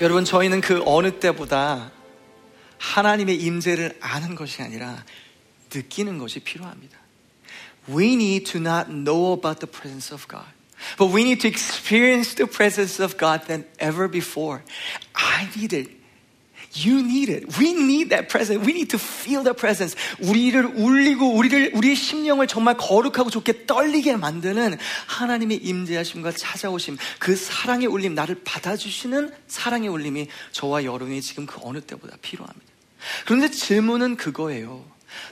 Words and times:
여러분 0.00 0.24
저희는 0.24 0.60
그 0.60 0.82
어느 0.86 1.18
때보다 1.18 1.92
하나님의 2.78 3.36
임재를 3.36 3.96
아는 4.00 4.34
것이 4.34 4.62
아니라 4.62 5.04
느끼는 5.72 6.18
것이 6.18 6.40
필요합니다. 6.40 6.98
We 7.88 8.14
need 8.14 8.50
to 8.52 8.60
not 8.60 8.90
know 8.90 9.32
about 9.32 9.60
the 9.60 9.70
presence 9.70 10.12
of 10.12 10.26
God. 10.28 10.46
But 10.98 11.14
we 11.14 11.22
need 11.22 11.40
to 11.40 11.48
experience 11.48 12.34
the 12.34 12.46
presence 12.46 13.02
of 13.02 13.16
God 13.16 13.46
than 13.46 13.64
ever 13.78 14.10
before. 14.10 14.62
I 15.14 15.48
need 15.56 15.72
it. 15.72 15.97
You 16.73 16.99
need 16.99 17.29
it. 17.29 17.57
We 17.57 17.73
need 17.73 18.09
that 18.09 18.29
presence. 18.29 18.63
We 18.63 18.73
need 18.73 18.89
to 18.89 18.99
feel 18.99 19.43
the 19.43 19.55
presence. 19.55 19.97
우리를 20.19 20.63
울리고 20.75 21.33
우리를 21.33 21.71
우리의 21.73 21.95
심령을 21.95 22.45
정말 22.47 22.77
거룩하고 22.77 23.29
좋게 23.29 23.65
떨리게 23.65 24.17
만드는 24.17 24.77
하나님의 25.07 25.57
임재하심과 25.57 26.33
찾아오심, 26.33 26.97
그 27.17 27.35
사랑의 27.35 27.87
울림, 27.87 28.13
나를 28.13 28.41
받아주시는 28.43 29.31
사랑의 29.47 29.89
울림이 29.89 30.27
저와 30.51 30.83
여러분이 30.83 31.21
지금 31.21 31.45
그 31.47 31.59
어느 31.63 31.81
때보다 31.81 32.17
필요합니다. 32.21 32.65
그런데 33.25 33.49
질문은 33.49 34.15
그거예요. 34.15 34.85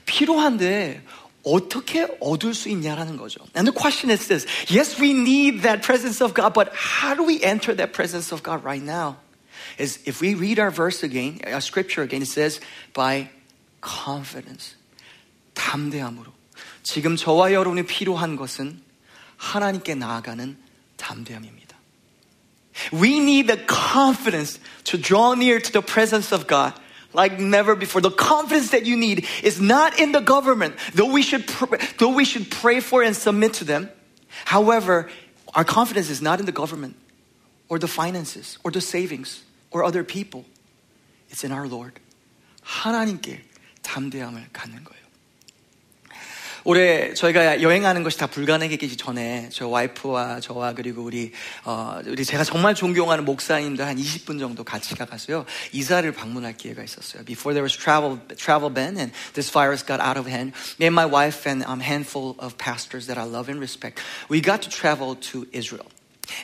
필요한데 0.05 1.03
어떻게 1.43 2.07
얻을 2.19 2.53
수 2.53 2.67
있냐라는 2.69 3.15
거죠. 3.15 3.39
And 3.55 3.69
the 3.69 3.73
question 3.73 4.11
is 4.11 4.27
this. 4.27 4.47
Yes, 4.73 4.99
we 4.99 5.11
need 5.11 5.61
that 5.61 5.81
presence 5.81 6.23
of 6.23 6.33
God, 6.33 6.53
but 6.53 6.73
how 6.73 7.15
do 7.15 7.23
we 7.23 7.41
enter 7.43 7.75
that 7.77 7.93
presence 7.93 8.33
of 8.33 8.43
God 8.43 8.65
right 8.65 8.83
now? 8.83 9.17
Is 9.78 9.98
if 10.04 10.20
we 10.20 10.34
read 10.34 10.58
our 10.58 10.70
verse 10.70 11.02
again, 11.02 11.40
our 11.46 11.60
scripture 11.60 12.02
again, 12.02 12.22
it 12.22 12.28
says 12.28 12.60
by 12.94 13.30
confidence. 13.80 14.76
담대함으로. 15.54 16.32
지금 16.82 17.16
저와 17.16 17.52
여러분이 17.52 17.86
필요한 17.86 18.36
것은 18.36 18.80
하나님께 19.36 19.94
나아가는 19.94 20.56
담대함입니다. 20.96 21.76
We 22.92 23.18
need 23.18 23.48
the 23.48 23.60
confidence 23.66 24.58
to 24.84 24.98
draw 24.98 25.34
near 25.34 25.60
to 25.60 25.72
the 25.72 25.82
presence 25.82 26.32
of 26.32 26.46
God 26.46 26.72
like 27.14 27.38
never 27.38 27.76
before. 27.76 28.00
The 28.00 28.10
confidence 28.10 28.70
that 28.70 28.86
you 28.86 28.96
need 28.96 29.26
is 29.42 29.60
not 29.60 30.00
in 30.00 30.12
the 30.12 30.20
government, 30.20 30.74
though 30.94 31.12
we 31.12 31.22
should, 31.22 31.46
pr- 31.46 31.76
though 31.98 32.14
we 32.14 32.24
should 32.24 32.50
pray 32.50 32.80
for 32.80 33.02
and 33.02 33.14
submit 33.14 33.54
to 33.54 33.64
them. 33.64 33.90
However, 34.44 35.10
our 35.54 35.64
confidence 35.64 36.08
is 36.08 36.22
not 36.22 36.40
in 36.40 36.46
the 36.46 36.52
government 36.52 36.96
or 37.68 37.78
the 37.78 37.88
finances 37.88 38.58
or 38.64 38.70
the 38.70 38.80
savings 38.80 39.42
Or 39.71 39.83
other 39.83 40.03
people. 40.03 40.45
It's 41.29 41.43
in 41.43 41.51
our 41.51 41.67
Lord. 41.67 41.99
하나님께 42.61 43.41
담대함을 43.81 44.47
갖는 44.51 44.83
거예요. 44.83 45.07
올해 46.67 47.13
저희가 47.13 47.61
여행하는 47.61 48.03
것이 48.03 48.17
다 48.17 48.27
불가능했기 48.27 48.97
전에 48.97 49.47
저 49.53 49.69
와이프와 49.69 50.41
저와 50.41 50.73
그리고 50.73 51.01
우리 51.01 51.31
어, 51.63 52.01
우리 52.05 52.25
제가 52.25 52.43
정말 52.43 52.75
존경하는 52.75 53.23
목사님들 53.23 53.85
한 53.85 53.95
20분 53.95 54.37
정도 54.37 54.65
같이 54.65 54.93
가가서요 54.93 55.45
이사를 55.71 56.11
방문할 56.11 56.57
기회가 56.57 56.83
있었어요. 56.83 57.23
Before 57.23 57.53
there 57.53 57.63
was 57.63 57.77
travel 57.77 58.19
travel 58.35 58.69
ban 58.73 58.97
and 58.97 59.13
this 59.31 59.49
virus 59.49 59.81
got 59.81 60.01
out 60.01 60.19
of 60.19 60.27
hand, 60.27 60.51
me 60.77 60.87
and 60.87 60.93
my 60.93 61.07
wife 61.07 61.47
and 61.47 61.63
a 61.63 61.71
um, 61.71 61.79
handful 61.79 62.35
of 62.37 62.57
pastors 62.57 63.07
that 63.07 63.17
I 63.17 63.23
love 63.23 63.47
and 63.47 63.61
respect, 63.61 64.03
we 64.27 64.41
got 64.41 64.61
to 64.63 64.69
travel 64.69 65.15
to 65.31 65.47
Israel. 65.53 65.87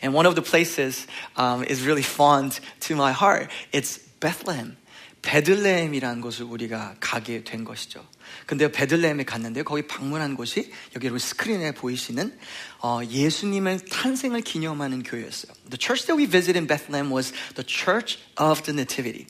And 0.03 0.15
one 0.15 0.27
of 0.27 0.35
the 0.35 0.43
places 0.43 1.07
um, 1.37 1.65
is 1.65 1.85
really 1.85 2.03
fond 2.03 2.61
to 2.81 2.95
my 2.95 3.13
heart. 3.13 3.51
It's 3.73 3.99
Bethlehem. 4.21 4.77
베들레헴이라는 5.23 6.21
곳을 6.21 6.45
우리가 6.45 6.97
가게 7.01 7.43
된 7.43 7.65
것이죠. 7.65 8.07
근데 8.47 8.71
베들레헴에 8.71 9.25
갔는데 9.25 9.63
거기 9.63 9.87
방문한 9.87 10.37
곳이 10.37 10.73
여기 10.95 11.07
여러분 11.07 11.19
스크린에 11.19 11.73
보이시는 11.73 12.39
어, 12.81 13.01
예수님의 13.05 13.81
탄생을 13.91 14.43
기념하는 14.43 15.03
교회였어요. 15.03 15.53
The 15.71 15.79
church 15.79 16.07
that 16.07 16.17
we 16.17 16.27
visited 16.27 16.57
in 16.57 16.67
Bethlehem 16.67 17.13
was 17.13 17.33
the 17.57 17.67
Church 17.67 18.19
of 18.39 18.63
the 18.63 18.73
Nativity. 18.73 19.27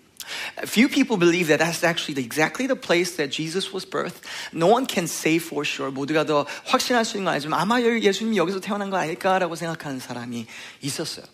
Few 0.65 0.87
people 0.87 1.17
believe 1.17 1.47
that 1.47 1.59
that's 1.59 1.83
actually 1.83 2.21
exactly 2.23 2.67
the 2.67 2.79
place 2.79 3.17
that 3.17 3.31
Jesus 3.31 3.73
was 3.73 3.85
birthed. 3.85 4.23
No 4.53 4.67
one 4.67 4.85
can 4.85 5.05
say 5.05 5.37
for 5.37 5.65
sure. 5.65 5.91
모두가 5.91 6.25
더 6.25 6.45
확신할 6.65 7.05
수 7.05 7.17
있는 7.17 7.25
건 7.25 7.33
아니지만 7.33 7.59
아마 7.59 7.81
예수님이 7.81 8.37
여기서 8.37 8.59
태어난 8.59 8.89
거 8.89 8.97
아닐까라고 8.97 9.55
생각하는 9.55 9.99
사람이 9.99 10.45
있었어요. 10.81 11.25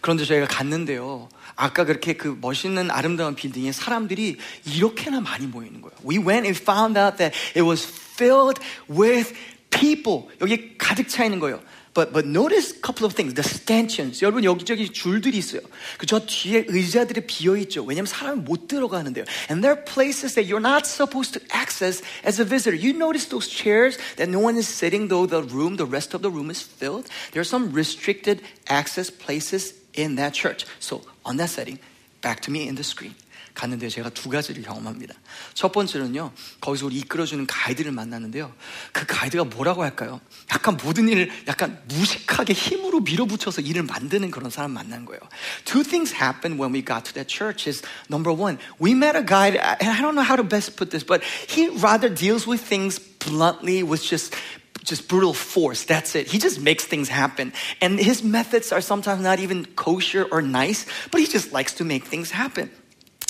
그런데 0.00 0.24
저희가 0.24 0.46
갔는데요. 0.46 1.28
아까 1.56 1.84
그렇게 1.84 2.12
그 2.12 2.38
멋있는 2.40 2.90
아름다운 2.90 3.34
빌딩에 3.34 3.72
사람들이 3.72 4.36
이렇게나 4.64 5.20
많이 5.20 5.46
모이는 5.46 5.80
거예요. 5.80 5.96
We 6.04 6.18
went 6.18 6.46
and 6.46 6.56
found 6.60 6.98
out 6.98 7.16
that 7.18 7.36
it 7.56 7.62
was 7.62 7.84
filled 7.86 8.60
with 8.88 9.34
people. 9.70 10.28
여기 10.40 10.78
가득 10.78 11.08
차 11.08 11.24
있는 11.24 11.40
거예요. 11.40 11.60
But, 11.97 12.11
but 12.11 12.25
notice 12.25 12.71
a 12.71 12.79
couple 12.79 13.05
of 13.05 13.13
things. 13.13 13.35
The 13.35 13.43
stanchions. 13.43 14.23
여러분 14.23 14.43
여기저기 14.43 14.89
줄들이 14.89 15.37
있어요. 15.37 15.61
그저 15.99 16.25
뒤에 16.25 16.65
의자들이 16.67 17.27
비어 17.27 17.55
있죠. 17.57 17.83
왜냐면 17.83 18.07
사람이 18.07 18.41
못 18.41 18.67
들어가는데요. 18.67 19.25
And 19.49 19.61
there 19.61 19.77
are 19.77 19.85
places 19.85 20.33
that 20.33 20.49
you're 20.49 20.59
not 20.59 20.87
supposed 20.87 21.37
to 21.37 21.41
access 21.55 22.01
as 22.25 22.41
a 22.41 22.45
visitor. 22.45 22.73
You 22.73 22.93
notice 22.97 23.29
those 23.29 23.47
chairs 23.47 23.97
that 24.17 24.29
no 24.29 24.39
one 24.39 24.57
is 24.57 24.67
sitting 24.67 25.07
though 25.07 25.27
the 25.27 25.43
room, 25.43 25.77
the 25.77 25.85
rest 25.85 26.15
of 26.15 26.23
the 26.23 26.31
room 26.31 26.49
is 26.49 26.63
filled. 26.63 27.05
There 27.31 27.41
are 27.41 27.47
some 27.47 27.71
restricted 27.71 28.41
access 28.67 29.11
places 29.11 29.75
in 29.93 30.15
that 30.15 30.33
church. 30.33 30.65
So 30.79 31.03
on 31.25 31.37
that 31.37 31.51
setting, 31.51 31.77
back 32.21 32.41
to 32.41 32.51
me 32.51 32.67
in 32.67 32.73
the 32.73 32.83
screen. 32.83 33.13
갔는데 33.57 33.89
제가 33.89 34.09
두 34.09 34.29
가지를 34.29 34.63
경험합니다. 34.63 35.13
첫 35.53 35.71
번째는요, 35.71 36.31
거기서 36.61 36.87
우리 36.87 36.97
이끌어주는 36.97 37.45
가이드를 37.47 37.91
만났는데요. 37.91 38.53
그 38.91 39.05
가이드가 39.05 39.43
뭐라고 39.45 39.83
할까요? 39.83 40.19
약간 40.51 40.77
모든 40.83 41.09
일을 41.09 41.31
약간 41.47 41.81
무식하게 41.87 42.53
힘으로 42.53 42.99
밀어붙여서 43.01 43.61
일을 43.61 43.83
만드는 43.83 44.31
그런 44.31 44.49
사람 44.49 44.71
만난 44.71 45.05
거예요. 45.05 45.21
Two 45.65 45.83
things 45.83 46.13
happened 46.13 46.59
when 46.59 46.73
we 46.73 46.83
got 46.83 47.05
to 47.05 47.13
that 47.13 47.27
church 47.27 47.69
is 47.69 47.81
number 48.09 48.33
one, 48.33 48.57
we 48.81 48.91
met 48.91 49.15
a 49.15 49.25
guy, 49.25 49.49
and 49.49 49.89
I 49.89 50.01
don't 50.01 50.15
know 50.15 50.25
how 50.25 50.35
to 50.35 50.43
best 50.43 50.75
put 50.75 50.91
this, 50.91 51.05
but 51.05 51.21
he 51.47 51.69
rather 51.79 52.09
deals 52.09 52.47
with 52.47 52.61
things 52.61 52.99
bluntly 52.99 53.83
with 53.83 54.03
just 54.03 54.35
just 54.83 55.07
brutal 55.07 55.33
force. 55.33 55.85
That's 55.85 56.15
it. 56.15 56.27
He 56.27 56.37
just 56.37 56.59
makes 56.59 56.85
things 56.85 57.07
happen. 57.07 57.53
And 57.81 57.99
his 57.99 58.23
methods 58.23 58.71
are 58.71 58.81
sometimes 58.81 59.21
not 59.21 59.39
even 59.39 59.65
kosher 59.75 60.27
or 60.29 60.41
nice, 60.41 60.85
but 61.09 61.21
he 61.21 61.27
just 61.27 61.53
likes 61.53 61.73
to 61.75 61.85
make 61.85 62.05
things 62.05 62.31
happen. 62.31 62.69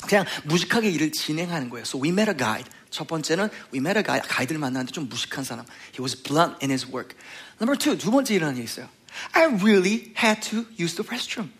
그냥 0.07 0.25
무식하게 0.45 0.89
일을 0.89 1.11
진행하는 1.11 1.69
거예요. 1.69 1.83
So 1.83 2.01
we 2.01 2.09
met 2.09 2.29
a 2.29 2.37
guide. 2.37 2.69
첫 2.89 3.07
번째는 3.07 3.49
we 3.73 3.79
met 3.79 3.97
a 3.97 4.03
guide. 4.03 4.27
가이드를 4.27 4.59
만났는데 4.59 4.91
좀 4.91 5.09
무식한 5.09 5.43
사람. 5.43 5.65
He 5.93 6.01
was 6.01 6.21
blunt 6.21 6.57
in 6.61 6.71
his 6.71 6.87
work. 6.87 7.15
Number 7.61 7.77
two, 7.77 7.97
두 7.97 8.11
번째 8.11 8.33
일어난 8.33 8.55
일이 8.55 8.63
있어요. 8.63 8.87
I 9.33 9.45
really 9.45 10.13
had 10.17 10.41
to 10.49 10.65
use 10.79 10.95
the 10.95 11.05
restroom. 11.05 11.51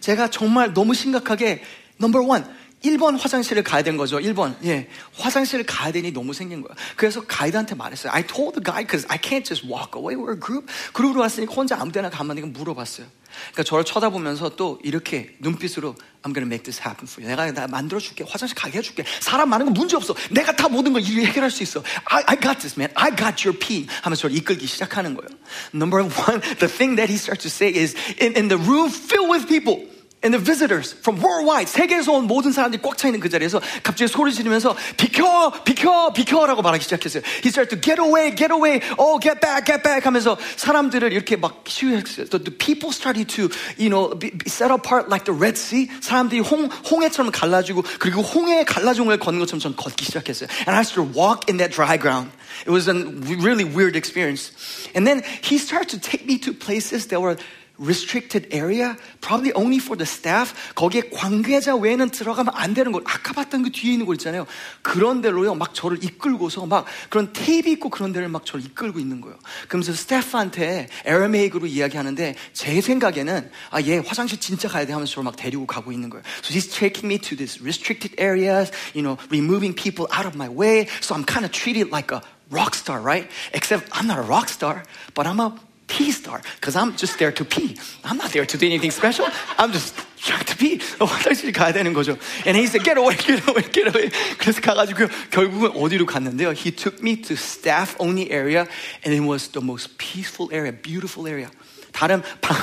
제가 0.00 0.30
정말 0.30 0.74
너무 0.74 0.94
심각하게 0.94 1.62
number 2.00 2.24
one, 2.24 2.44
1번 2.84 3.18
화장실을 3.18 3.64
가야 3.64 3.82
된 3.82 3.96
거죠. 3.96 4.18
1번. 4.18 4.54
예. 4.64 4.88
화장실을 5.16 5.66
가야 5.66 5.90
되니 5.90 6.12
너무 6.12 6.32
생긴 6.32 6.62
거야. 6.62 6.76
그래서 6.96 7.24
가이드한테 7.26 7.74
말했어요. 7.74 8.12
I 8.12 8.24
told 8.24 8.54
the 8.54 8.62
guy 8.62 8.84
because 8.84 9.06
I 9.08 9.18
can't 9.18 9.44
just 9.44 9.66
walk 9.66 9.96
away. 9.96 10.14
We're 10.14 10.34
a 10.34 10.40
group. 10.40 10.70
그룹으로 10.92 11.22
왔으니까 11.22 11.52
혼자 11.52 11.76
아무 11.80 11.90
데나 11.90 12.10
가면 12.10 12.36
되니까 12.36 12.56
물어봤어요. 12.58 13.06
그러니까 13.52 13.62
저를 13.62 13.84
쳐다보면서 13.84 14.50
또 14.56 14.78
이렇게 14.82 15.36
눈빛으로 15.40 15.94
I'm 16.22 16.34
gonna 16.34 16.46
make 16.46 16.64
this 16.64 16.80
happen 16.80 17.06
for 17.08 17.22
you. 17.22 17.28
내가 17.30 17.50
나 17.52 17.66
만들어 17.66 18.00
줄게. 18.00 18.24
화장실 18.26 18.56
가게 18.56 18.78
해줄게. 18.78 19.04
사람 19.20 19.50
많은 19.50 19.66
건 19.66 19.74
문제 19.74 19.96
없어. 19.96 20.14
내가 20.30 20.54
다 20.54 20.68
모든 20.68 20.92
걸 20.92 21.02
해결할 21.02 21.50
수 21.50 21.62
있어. 21.62 21.82
I, 22.04 22.24
I 22.26 22.40
got 22.40 22.58
this, 22.58 22.74
man. 22.78 22.92
I 22.94 23.14
got 23.14 23.46
your 23.46 23.58
pee. 23.58 23.86
하면서 24.02 24.22
저를 24.22 24.36
이끌기 24.36 24.66
시작하는 24.66 25.14
거예요. 25.14 25.28
Number 25.74 26.02
one, 26.02 26.40
the 26.58 26.68
thing 26.68 26.96
that 26.96 27.08
he 27.08 27.16
starts 27.16 27.42
to 27.42 27.50
say 27.50 27.70
is 27.70 27.94
in, 28.20 28.34
in 28.36 28.48
the 28.48 28.58
room 28.58 28.90
filled 28.90 29.30
with 29.30 29.46
people. 29.46 29.97
And 30.23 30.33
the 30.33 30.39
visitors 30.39 30.93
from 30.93 31.19
worldwide, 31.21 31.67
세계에서 31.67 32.13
온 32.13 32.27
모든 32.27 32.53
사람들이 32.53 32.81
꽉 32.81 32.95
차 32.95 33.09
있는 33.09 33.19
그 33.19 33.27
자리에서 33.27 33.59
갑자기 33.83 34.09
소리 34.09 34.31
지르면서 34.33 34.73
비켜, 34.95 35.51
비켜, 35.65 36.13
비켜라고 36.13 36.61
말하기 36.61 36.81
시작했어요. 36.85 37.21
He 37.43 37.49
started 37.51 37.75
to 37.75 37.81
get 37.81 37.99
away, 37.99 38.33
get 38.33 38.49
away, 38.49 38.79
oh, 38.97 39.19
get 39.19 39.41
back, 39.41 39.65
get 39.65 39.83
back 39.83 40.05
하면서 40.05 40.37
사람들을 40.55 41.11
이렇게 41.11 41.35
막 41.35 41.65
시위했어요. 41.67 42.29
The, 42.29 42.39
the 42.39 42.55
people 42.55 42.95
started 42.95 43.27
to, 43.35 43.49
you 43.75 43.89
know, 43.91 44.15
be, 44.15 44.31
be 44.31 44.47
set 44.47 44.71
apart 44.71 45.11
like 45.11 45.25
the 45.25 45.35
Red 45.35 45.59
Sea. 45.59 45.91
사람들이 45.99 46.39
홍, 46.39 46.69
홍해처럼 46.89 47.33
갈라지고 47.33 47.83
그리고 47.99 48.21
홍해에 48.21 48.63
갈라종을 48.63 49.19
걷는 49.19 49.39
것처럼 49.43 49.59
전 49.59 49.75
걷기 49.75 50.05
시작했어요. 50.05 50.47
And 50.63 50.71
I 50.71 50.87
started 50.87 51.11
to 51.11 51.19
walk 51.19 51.51
in 51.51 51.57
that 51.57 51.75
dry 51.75 51.99
ground. 51.99 52.31
It 52.63 52.71
was 52.71 52.87
a 52.87 52.95
really 53.43 53.67
weird 53.67 53.97
experience. 53.97 54.55
And 54.95 55.03
then 55.03 55.21
he 55.43 55.59
started 55.59 55.91
to 55.91 55.99
take 55.99 56.23
me 56.23 56.39
to 56.47 56.53
places 56.53 57.11
that 57.11 57.19
were 57.19 57.35
restricted 57.78 58.48
area, 58.52 58.96
probably 59.20 59.52
only 59.54 59.78
for 59.78 59.96
the 59.96 60.06
staff. 60.06 60.54
거기에 60.74 61.10
관계자 61.12 61.74
외에는 61.76 62.10
들어가면 62.10 62.52
안 62.54 62.74
되는 62.74 62.92
곳. 62.92 63.04
아까 63.06 63.32
봤던 63.32 63.62
그 63.62 63.70
뒤에 63.70 63.92
있는 63.92 64.06
곳 64.06 64.14
있잖아요. 64.14 64.46
그런 64.82 65.20
데로요, 65.20 65.54
막 65.54 65.74
저를 65.74 66.02
이끌고서 66.02 66.66
막 66.66 66.86
그런 67.08 67.32
테이프 67.32 67.68
있고 67.70 67.90
그런 67.90 68.12
데를 68.12 68.28
막 68.28 68.44
저를 68.44 68.64
이끌고 68.64 68.98
있는 68.98 69.20
거예요. 69.20 69.38
그러면서 69.68 69.92
스태프한테 69.92 70.88
에라메이크로 71.04 71.66
이야기하는데 71.66 72.34
제 72.52 72.80
생각에는 72.80 73.50
아, 73.70 73.80
얘 73.82 73.98
화장실 73.98 74.40
진짜 74.40 74.68
가야 74.68 74.86
돼 74.86 74.92
하면서 74.92 75.12
저를 75.12 75.24
막 75.24 75.36
데리고 75.36 75.66
가고 75.66 75.92
있는 75.92 76.10
거예요. 76.10 76.22
So 76.42 76.52
he's 76.52 76.68
taking 76.68 77.06
me 77.06 77.18
to 77.18 77.36
these 77.36 77.60
restricted 77.62 78.14
areas, 78.18 78.72
you 78.94 79.02
know, 79.02 79.16
removing 79.30 79.74
people 79.74 80.06
out 80.12 80.26
of 80.26 80.36
my 80.36 80.48
way. 80.48 80.86
So 81.00 81.14
I'm 81.14 81.24
kind 81.24 81.44
of 81.44 81.52
treated 81.52 81.92
like 81.92 82.12
a 82.12 82.22
rock 82.50 82.74
star, 82.74 83.00
right? 83.00 83.28
Except 83.52 83.88
I'm 83.92 84.06
not 84.06 84.18
a 84.18 84.26
rock 84.26 84.48
star, 84.48 84.84
but 85.14 85.26
I'm 85.26 85.40
a 85.40 85.54
pee 85.97 86.11
star 86.11 86.41
because 86.55 86.75
I'm 86.75 86.95
just 86.95 87.19
there 87.19 87.31
to 87.31 87.45
pee. 87.45 87.77
I'm 88.03 88.17
not 88.17 88.31
there 88.31 88.45
to 88.45 88.57
do 88.57 88.65
anything 88.65 88.91
special. 88.91 89.27
I'm 89.57 89.71
just 89.71 89.93
You 90.25 90.31
have 90.31 90.45
to 90.45 90.55
pee. 90.55 90.79
화장실 90.99 91.51
가야 91.51 91.73
되는 91.73 91.91
거죠. 91.93 92.17
And 92.45 92.55
he 92.55 92.65
said, 92.65 92.83
get 92.85 92.97
away, 92.97 93.15
get 93.17 93.45
away, 93.45 93.63
get 93.73 93.87
away. 93.91 94.09
그래서 94.37 94.61
가가지고 94.61 95.07
결국은 95.31 95.71
어디로 95.75 96.05
갔는데요. 96.05 96.53
He 96.55 96.71
took 96.71 97.01
me 97.03 97.17
to 97.23 97.35
staff 97.35 97.95
only 97.99 98.31
area 98.31 98.65
and 99.03 99.13
it 99.13 99.19
was 99.19 99.49
the 99.49 99.59
most 99.59 99.97
peaceful 99.97 100.47
area, 100.53 100.71
beautiful 100.71 101.27
area. 101.27 101.49
다른 101.91 102.23
방, 102.39 102.55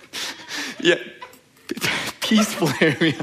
yeah. 0.81 0.97
peaceful 2.23 2.69
area 2.81 3.17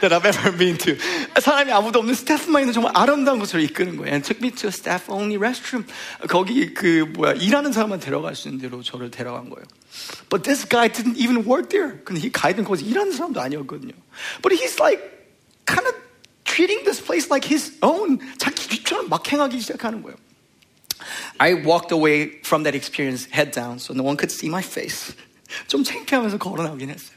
that 0.00 0.12
I've 0.12 0.24
ever 0.24 0.56
been 0.56 0.76
to. 0.78 0.96
사람이 1.40 1.72
아무도 1.72 1.98
없는 2.00 2.14
스태프만 2.14 2.62
있는 2.62 2.72
정말 2.72 2.92
아름다운 2.94 3.38
곳으로 3.38 3.60
이끄는 3.62 3.96
거예요. 3.96 4.12
And 4.12 4.26
took 4.26 4.42
me 4.42 4.50
to 4.54 4.68
a 4.68 4.72
staff 4.72 5.10
only 5.10 5.36
restroom. 5.36 5.86
거기 6.28 6.72
그 6.74 7.10
뭐야 7.14 7.32
일하는 7.34 7.72
사람만 7.72 8.00
데려갈 8.00 8.34
수 8.34 8.48
있는 8.48 8.60
데로 8.60 8.82
저를 8.82 9.10
데려간 9.10 9.50
거예요. 9.50 9.66
But 10.28 10.42
this 10.42 10.68
guy 10.68 10.88
didn't 10.88 11.16
even 11.16 11.44
work 11.46 11.68
there. 11.68 11.98
근데 12.04 12.20
이 12.26 12.30
가이드는 12.30 12.64
거기서 12.64 12.86
일하는 12.86 13.12
사람도 13.12 13.40
아니었거든요. 13.40 13.92
But 14.42 14.54
he's 14.54 14.78
like 14.80 15.02
kind 15.66 15.86
of 15.86 15.94
treating 16.44 16.84
this 16.84 17.02
place 17.02 17.28
like 17.30 17.48
his 17.50 17.76
own. 17.82 18.18
자기 18.38 18.68
집처럼 18.68 19.08
막 19.08 19.26
행하기 19.26 19.60
시작하는 19.60 20.02
거예요. 20.02 20.16
I 21.38 21.54
walked 21.54 21.94
away 21.94 22.40
from 22.44 22.64
that 22.64 22.76
experience 22.76 23.28
head 23.32 23.52
down 23.52 23.78
so 23.78 23.94
no 23.94 24.02
one 24.02 24.16
could 24.16 24.32
see 24.32 24.48
my 24.48 24.62
face. 24.62 25.14
좀 25.66 25.84
창피하면서 25.84 26.38
걸어 26.38 26.64
나오긴 26.64 26.90
했어요. 26.90 27.16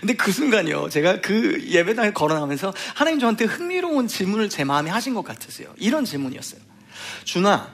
근데 0.00 0.14
그 0.14 0.30
순간이요. 0.30 0.88
제가 0.90 1.20
그 1.20 1.62
예배당에 1.66 2.12
걸어 2.12 2.34
나오면서 2.34 2.72
하나님 2.94 3.18
저한테 3.18 3.44
흥미로운 3.44 4.08
질문을 4.08 4.48
제 4.48 4.64
마음에 4.64 4.90
하신 4.90 5.14
것 5.14 5.22
같으세요. 5.22 5.72
이런 5.78 6.04
질문이었어요. 6.04 6.60
준아, 7.24 7.72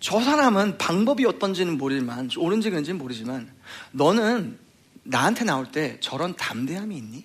저 0.00 0.20
사람은 0.20 0.78
방법이 0.78 1.26
어떤지는 1.26 1.76
모르지만, 1.76 2.30
옳은지 2.36 2.70
그런지는 2.70 2.98
모르지만, 2.98 3.52
너는 3.90 4.58
나한테 5.02 5.44
나올 5.44 5.70
때 5.70 5.98
저런 6.00 6.36
담대함이 6.36 6.96
있니? 6.96 7.24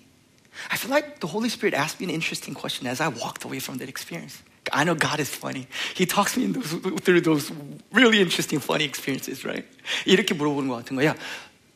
I 0.70 0.78
feel 0.78 0.90
like 0.90 1.20
the 1.20 1.30
Holy 1.30 1.48
Spirit 1.48 1.74
asked 1.74 2.00
me 2.00 2.06
an 2.06 2.14
interesting 2.14 2.54
question 2.54 2.86
as 2.86 3.02
I 3.02 3.08
walked 3.08 3.44
away 3.44 3.58
from 3.58 3.78
that 3.78 3.88
experience. 3.88 4.42
I 4.72 4.84
know 4.84 4.94
God 4.94 5.20
is 5.20 5.28
funny. 5.28 5.66
He 5.94 6.06
talks 6.06 6.38
me 6.38 6.46
those, 6.46 6.80
through 7.04 7.20
those 7.20 7.52
really 7.92 8.20
interesting, 8.20 8.62
funny 8.62 8.84
experiences, 8.84 9.44
right? 9.44 9.66
이렇게 10.06 10.34
물어보는 10.34 10.68
것 10.68 10.76
같은 10.76 10.96
거야. 10.96 11.14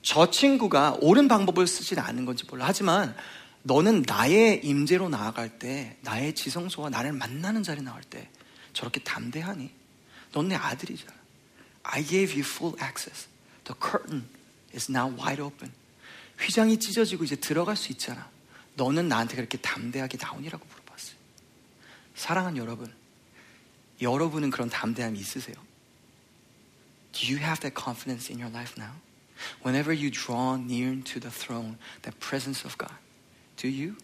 저 0.03 0.31
친구가 0.31 0.99
옳은 1.01 1.29
방법을 1.29 1.67
쓰지는 1.67 2.03
않는 2.03 2.25
건지 2.25 2.45
몰라. 2.49 2.67
하지만 2.67 3.17
너는 3.63 4.03
나의 4.07 4.65
임재로 4.65 5.09
나아갈 5.09 5.59
때, 5.59 5.97
나의 6.03 6.35
지성소와 6.35 6.91
나를 6.91 7.13
만나는 7.13 7.63
자리에 7.63 7.83
나올 7.83 8.03
때 8.03 8.31
저렇게 8.73 9.01
담대하니? 9.01 9.71
넌 10.33 10.49
내 10.49 10.55
아들이잖아. 10.55 11.13
I 11.83 12.05
gave 12.05 12.35
you 12.35 12.47
full 12.49 12.77
access. 12.83 13.29
The 13.65 13.75
curtain 13.81 14.29
is 14.75 14.91
now 14.91 15.15
wide 15.19 15.43
open. 15.43 15.73
휘장이 16.41 16.79
찢어지고 16.79 17.25
이제 17.25 17.37
들어갈 17.37 17.77
수 17.77 17.91
있잖아. 17.93 18.31
너는 18.75 19.09
나한테 19.09 19.37
그렇게 19.37 19.59
담대하게 19.59 20.19
나오니라고 20.21 20.65
물어봤어요. 20.65 21.17
사랑하는 22.15 22.59
여러분, 22.59 22.93
여러분은 24.01 24.51
그런 24.51 24.71
담대함이 24.71 25.19
있으세요? 25.19 25.57
Do 27.13 27.27
you 27.27 27.39
have 27.43 27.61
that 27.61 27.75
confidence 27.75 28.31
in 28.33 28.41
your 28.41 28.55
life 28.55 28.75
now? 28.79 28.95
Whenever 29.62 29.92
you 29.92 30.10
draw 30.10 30.56
near 30.56 31.02
to 31.04 31.20
the 31.20 31.30
throne, 31.30 31.78
the 32.04 32.12
presence 32.20 32.66
of 32.66 32.78
God, 32.78 32.96
do 33.58 33.68
you? 33.68 33.96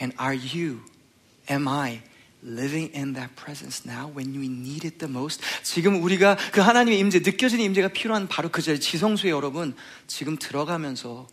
And 0.00 0.14
are 0.18 0.34
you, 0.34 0.80
am 1.48 1.68
I 1.68 2.00
living 2.42 2.90
in 2.94 3.14
that 3.14 3.36
presence 3.36 3.84
now 3.86 4.08
when 4.08 4.32
we 4.38 4.48
need 4.48 4.84
it 4.84 4.98
the 4.98 5.10
most? 5.10 5.42
지금 5.62 6.02
우리가 6.02 6.36
그 6.52 6.60
하나님의 6.60 6.98
임재, 7.00 7.20
느껴지는 7.20 7.64
임재가 7.64 7.88
필요한 7.88 8.28
바로 8.28 8.50
그 8.50 8.62
자리, 8.62 8.80
지성소에 8.80 9.30
여러분, 9.30 9.74
지금 10.06 10.36
들어가면서 10.38 11.26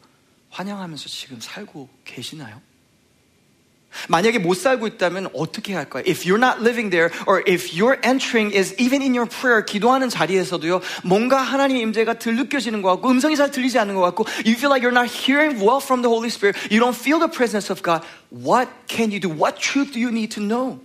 환영하면서 0.49 1.07
지금 1.07 1.39
살고 1.39 1.89
계시나요? 2.03 2.61
만약에 4.08 4.38
못 4.38 4.54
살고 4.54 4.86
있다면 4.86 5.28
어떻게 5.34 5.74
할까요? 5.74 6.04
If 6.06 6.24
you're 6.24 6.42
not 6.42 6.60
living 6.60 6.90
there 6.90 7.10
or 7.26 7.42
if 7.48 7.72
your 7.72 7.98
entering 8.04 8.56
is 8.56 8.74
even 8.78 9.02
in 9.02 9.14
your 9.14 9.28
prayer 9.28 9.64
기도하는 9.64 10.08
자리에서도요 10.08 10.80
뭔가 11.04 11.40
하나님의 11.42 11.82
임재가 11.82 12.18
덜 12.18 12.36
느껴지는 12.36 12.82
것 12.82 12.90
같고 12.92 13.10
음성이 13.10 13.36
잘 13.36 13.50
들리지 13.50 13.78
않는 13.78 13.94
것 13.94 14.00
같고 14.02 14.26
you 14.44 14.54
feel 14.54 14.70
like 14.70 14.82
you're 14.82 14.96
not 14.96 15.08
hearing 15.08 15.60
well 15.60 15.80
from 15.80 16.02
the 16.02 16.10
Holy 16.10 16.28
Spirit 16.28 16.56
you 16.70 16.80
don't 16.80 16.96
feel 16.96 17.18
the 17.18 17.30
presence 17.30 17.70
of 17.72 17.82
God 17.82 18.02
what 18.30 18.68
can 18.88 19.10
you 19.10 19.20
do? 19.20 19.28
What 19.28 19.60
truth 19.60 19.92
do 19.92 20.00
you 20.00 20.10
need 20.10 20.34
to 20.36 20.42
know? 20.42 20.80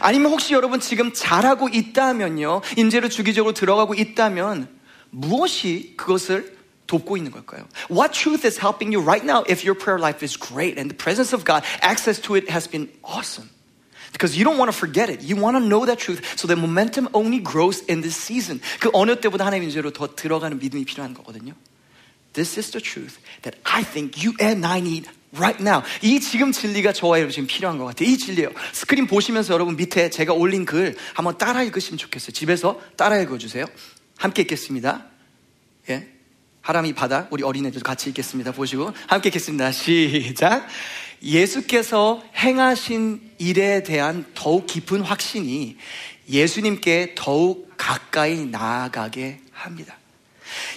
아니면 0.00 0.32
혹시 0.32 0.54
여러분 0.54 0.80
지금 0.80 1.12
잘하고 1.12 1.68
있다면요 1.68 2.62
임재로 2.76 3.08
주기적으로 3.08 3.54
들어가고 3.54 3.94
있다면 3.94 4.68
무엇이 5.10 5.94
그것을 5.96 6.57
돕고 6.87 7.17
있는 7.17 7.31
걸까요? 7.31 7.67
What 7.89 8.13
truth 8.13 8.45
is 8.45 8.59
helping 8.59 8.93
you 8.93 9.01
right 9.01 9.25
now 9.25 9.43
if 9.47 9.63
your 9.63 9.73
prayer 9.77 9.99
life 9.99 10.23
is 10.23 10.37
great 10.37 10.77
and 10.77 10.89
the 10.89 10.97
presence 10.97 11.33
of 11.33 11.45
God, 11.45 11.63
access 11.81 12.19
to 12.21 12.35
it 12.35 12.49
has 12.49 12.67
been 12.69 12.89
awesome? 13.03 13.49
Because 14.11 14.37
you 14.37 14.43
don't 14.45 14.59
want 14.59 14.71
to 14.71 14.77
forget 14.77 15.09
it. 15.09 15.23
You 15.23 15.35
want 15.35 15.57
to 15.57 15.63
know 15.63 15.85
that 15.85 15.97
truth. 15.97 16.21
So 16.37 16.47
the 16.47 16.55
momentum 16.55 17.09
only 17.13 17.39
grows 17.39 17.81
in 17.89 18.01
this 18.01 18.15
season. 18.15 18.61
그 18.79 18.89
어느 18.93 19.19
때보다 19.19 19.45
하나님의 19.45 19.69
인재로 19.69 19.91
더 19.91 20.15
들어가는 20.15 20.59
믿음이 20.59 20.85
필요한 20.85 21.13
거거든요. 21.15 21.53
This 22.33 22.59
is 22.59 22.71
the 22.71 22.81
truth 22.81 23.17
that 23.41 23.57
I 23.65 23.83
think 23.83 24.23
you 24.23 24.35
and 24.39 24.65
I 24.65 24.79
need 24.79 25.09
right 25.35 25.59
now. 25.61 25.81
이 26.01 26.19
지금 26.19 26.51
진리가 26.51 26.93
저와 26.93 27.17
여러분 27.17 27.31
지금 27.33 27.47
필요한 27.47 27.77
것 27.77 27.85
같아요. 27.85 28.07
이 28.07 28.17
진리예요. 28.17 28.49
스크린 28.71 29.07
보시면서 29.07 29.53
여러분 29.53 29.75
밑에 29.75 30.09
제가 30.09 30.33
올린 30.33 30.65
글 30.65 30.95
한번 31.15 31.37
따라 31.37 31.63
읽으시면 31.63 31.97
좋겠어요. 31.97 32.31
집에서 32.33 32.79
따라 32.95 33.19
읽어주세요. 33.19 33.65
함께 34.17 34.43
읽겠습니다. 34.43 35.05
예. 35.89 36.07
하람이 36.68 36.92
바다 36.92 37.26
우리 37.30 37.42
어린애들 37.42 37.82
같이 37.82 38.10
읽겠습니다. 38.10 38.52
보시고 38.52 38.92
함께 39.06 39.30
읽겠습니다. 39.30 39.72
시작. 39.72 40.66
예수께서 41.22 42.22
행하신 42.36 43.22
일에 43.38 43.82
대한 43.82 44.26
더욱 44.34 44.66
깊은 44.66 45.00
확신이 45.00 45.78
예수님께 46.28 47.14
더욱 47.16 47.72
가까이 47.78 48.44
나아가게 48.44 49.40
합니다. 49.50 49.96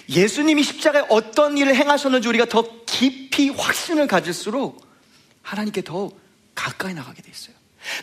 예수님이 0.08 0.64
십자가에 0.64 1.04
어떤 1.10 1.58
일을 1.58 1.76
행하셨는지 1.76 2.26
우리가 2.26 2.46
더 2.46 2.64
깊이 2.86 3.50
확신을 3.50 4.08
가질수록 4.08 4.88
하나님께 5.42 5.82
더 5.82 6.10
가까이 6.56 6.94
나가게 6.94 7.22
돼 7.22 7.30
있어요. 7.30 7.54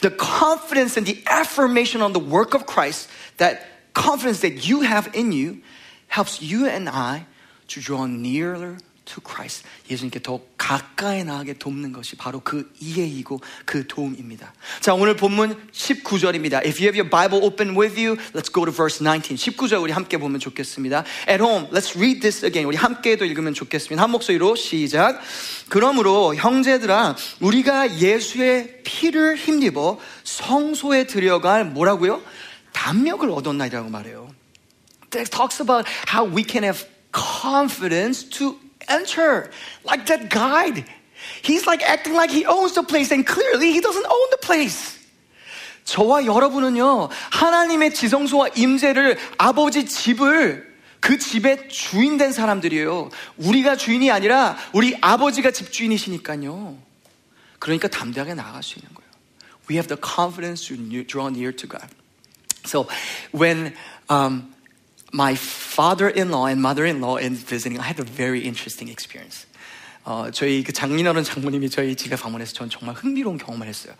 The 0.02 0.14
confidence 0.14 1.00
and 1.00 1.10
the 1.10 1.24
affirmation 1.40 2.04
on 2.04 2.12
the 2.12 2.20
work 2.20 2.54
of 2.54 2.70
Christ, 2.70 3.08
that 3.38 3.62
confidence 3.94 4.42
that 4.42 4.70
you 4.70 4.82
have 4.82 5.10
in 5.18 5.32
you, 5.32 5.62
helps 6.12 6.42
you 6.44 6.68
and 6.68 6.90
I 6.90 7.24
to 7.68 7.80
draw 7.80 8.04
nearer 8.06 8.76
to 9.08 9.22
Christ. 9.24 9.64
예수님께 9.90 10.20
더 10.20 10.40
가까이 10.56 11.24
나가게 11.24 11.54
돕는 11.54 11.92
것이 11.92 12.16
바로 12.16 12.40
그 12.40 12.70
이해이고 12.78 13.40
그 13.64 13.86
도움입니다. 13.86 14.52
자, 14.80 14.94
오늘 14.94 15.16
본문 15.16 15.68
19절입니다. 15.72 16.64
If 16.64 16.78
you 16.78 16.88
have 16.88 16.98
your 16.98 17.08
Bible 17.08 17.42
open 17.42 17.76
with 17.76 17.98
you, 17.98 18.16
let's 18.34 18.52
go 18.52 18.64
to 18.64 18.72
verse 18.72 18.98
19. 18.98 19.36
19절 19.36 19.82
우리 19.82 19.92
함께 19.92 20.18
보면 20.18 20.40
좋겠습니다. 20.40 21.04
At 21.28 21.42
home, 21.42 21.70
let's 21.70 21.96
read 21.96 22.20
this 22.20 22.44
again. 22.44 22.66
우리 22.66 22.76
함께도 22.76 23.24
읽으면 23.24 23.54
좋겠습니다. 23.54 24.02
한 24.02 24.10
목소리로 24.10 24.56
시작. 24.56 25.20
그러므로 25.68 26.34
형제들아, 26.34 27.16
우리가 27.40 27.98
예수의 27.98 28.82
피를 28.84 29.36
힘입어 29.36 29.98
성소에 30.24 31.06
들여갈 31.06 31.64
뭐라고요? 31.64 32.22
담력을 32.72 33.28
얻었나이라고 33.30 33.88
말해요. 33.88 34.28
That 35.10 35.30
talks 35.30 35.62
about 35.62 35.88
how 36.12 36.28
we 36.28 36.44
can 36.46 36.64
have 36.64 36.86
confidence 37.12 38.24
to 38.38 38.58
enter. 38.88 39.50
Like 39.84 40.06
that 40.06 40.30
guide. 40.30 40.84
He's 41.42 41.66
like 41.66 41.82
acting 41.82 42.14
like 42.14 42.30
he 42.30 42.46
owns 42.46 42.74
the 42.74 42.82
place 42.82 43.10
and 43.10 43.26
clearly 43.26 43.72
he 43.72 43.80
doesn't 43.80 44.06
own 44.06 44.28
the 44.30 44.38
place. 44.40 44.96
저와 45.84 46.26
여러분은요, 46.26 47.08
하나님의 47.30 47.94
지성소와 47.94 48.48
임재를 48.56 49.18
아버지 49.38 49.86
집을 49.86 50.68
그 51.00 51.16
집의 51.16 51.68
주인 51.70 52.18
된 52.18 52.32
사람들이에요. 52.32 53.08
우리가 53.38 53.76
주인이 53.76 54.10
아니라 54.10 54.58
우리 54.74 54.96
아버지가 55.00 55.50
집주인이시니까요. 55.50 56.76
그러니까 57.58 57.88
담대하게 57.88 58.34
나아갈 58.34 58.62
수 58.62 58.78
있는 58.78 58.92
거예요. 58.94 59.08
We 59.70 59.76
have 59.76 59.88
the 59.88 59.98
confidence 60.00 60.68
to 60.68 61.04
draw 61.04 61.28
near 61.28 61.54
to 61.56 61.68
God. 61.68 61.88
So 62.64 62.86
when 63.32 63.74
um, 64.10 64.52
my 65.12 65.34
father-in-law 65.34 66.46
and 66.46 66.60
mother-in-law 66.60 67.16
in 67.16 67.34
visiting, 67.34 67.80
I 67.80 67.86
had 67.86 67.98
a 68.00 68.04
very 68.04 68.42
interesting 68.44 68.90
experience. 68.90 69.46
어, 70.04 70.30
저희 70.32 70.62
그 70.62 70.72
장인어른 70.72 71.22
장모님이 71.22 71.68
저희 71.68 71.94
집에 71.94 72.16
방문해서 72.16 72.54
전 72.54 72.70
정말 72.70 72.94
흥미로운 72.94 73.36
경험을 73.36 73.66
했어요. 73.66 73.92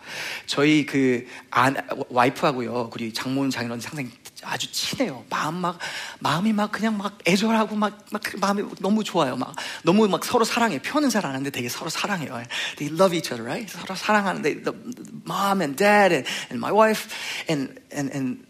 저희 0.47 0.83
그 0.83 1.27
안, 1.51 1.75
와이프하고요, 2.09 2.89
우리 2.91 3.13
장모님 3.13 3.51
장인어른 3.51 3.79
상당히 3.79 4.09
아주 4.41 4.71
친해요. 4.71 5.23
마음 5.29 5.55
막 5.55 5.77
마음이 6.17 6.51
막 6.51 6.71
그냥 6.71 6.97
막 6.97 7.19
애절하고 7.27 7.75
막, 7.75 8.05
막 8.09 8.23
마음이 8.39 8.63
너무 8.79 9.03
좋아요. 9.03 9.35
막 9.35 9.53
너무 9.83 10.07
막 10.07 10.25
서로 10.25 10.45
사랑해. 10.45 10.81
표현은 10.81 11.09
잘 11.09 11.25
안 11.25 11.31
하는데 11.33 11.49
되게 11.51 11.69
서로 11.69 11.91
사랑해요. 11.91 12.41
They 12.77 12.91
love 12.95 13.15
each 13.15 13.31
other, 13.31 13.43
right? 13.45 13.71
서로 13.71 13.93
사랑하는데 13.95 14.63
the 14.63 14.73
mom 15.27 15.61
and 15.61 15.75
dad 15.77 16.11
and, 16.11 16.27
and 16.49 16.57
my 16.57 16.71
wife 16.73 17.13
and 17.47 17.79
and 17.93 18.09
and 18.15 18.45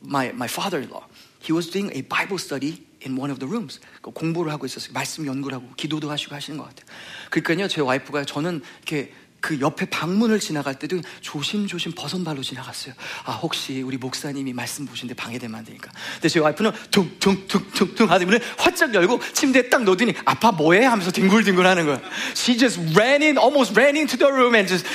my 0.00 0.28
my 0.28 0.48
father-in-law. 0.48 1.04
He 1.44 1.52
was 1.52 1.70
doing 1.70 1.92
a 1.94 2.02
Bible 2.02 2.38
study 2.38 2.86
in 3.04 3.18
one 3.18 3.30
of 3.30 3.38
the 3.38 3.48
rooms. 3.48 3.80
그 4.00 4.10
공부를 4.10 4.50
하고 4.50 4.64
있었어요. 4.64 4.94
말씀 4.94 5.26
연구를 5.26 5.56
하고 5.56 5.68
기도도 5.76 6.10
하시고 6.10 6.34
하시는 6.34 6.58
것 6.58 6.64
같아요. 6.64 6.86
그러니까요, 7.30 7.68
제 7.68 7.82
와이프가 7.82 8.24
저는 8.24 8.62
이렇게 8.82 9.12
그 9.44 9.60
옆에 9.60 9.84
방문을 9.84 10.40
지나갈 10.40 10.78
때도 10.78 11.02
조심조심 11.20 11.92
버선발로 11.94 12.40
지나갔어요. 12.40 12.94
아, 13.26 13.32
혹시 13.32 13.82
우리 13.82 13.98
목사님이 13.98 14.54
말씀 14.54 14.86
보시는데 14.86 15.14
방해되면 15.14 15.54
안 15.54 15.62
되니까. 15.66 15.92
근데 16.14 16.30
제 16.30 16.40
와이프는 16.40 16.72
퉁퉁퉁퉁퉁 16.90 18.10
하더니 18.10 18.38
활짝 18.56 18.94
열고 18.94 19.20
침대에 19.34 19.68
딱 19.68 19.82
놓더니 19.82 20.14
아빠 20.24 20.50
뭐해? 20.50 20.86
하면서 20.86 21.12
뒹굴뒹굴 21.12 21.66
하는 21.66 21.84
거야. 21.84 22.00
She 22.34 22.56
just 22.56 22.80
ran 22.98 23.20
in, 23.20 23.36
almost 23.36 23.78
ran 23.78 23.98
into 23.98 24.16
the 24.16 24.32
room 24.32 24.54
and 24.54 24.66
just, 24.66 24.88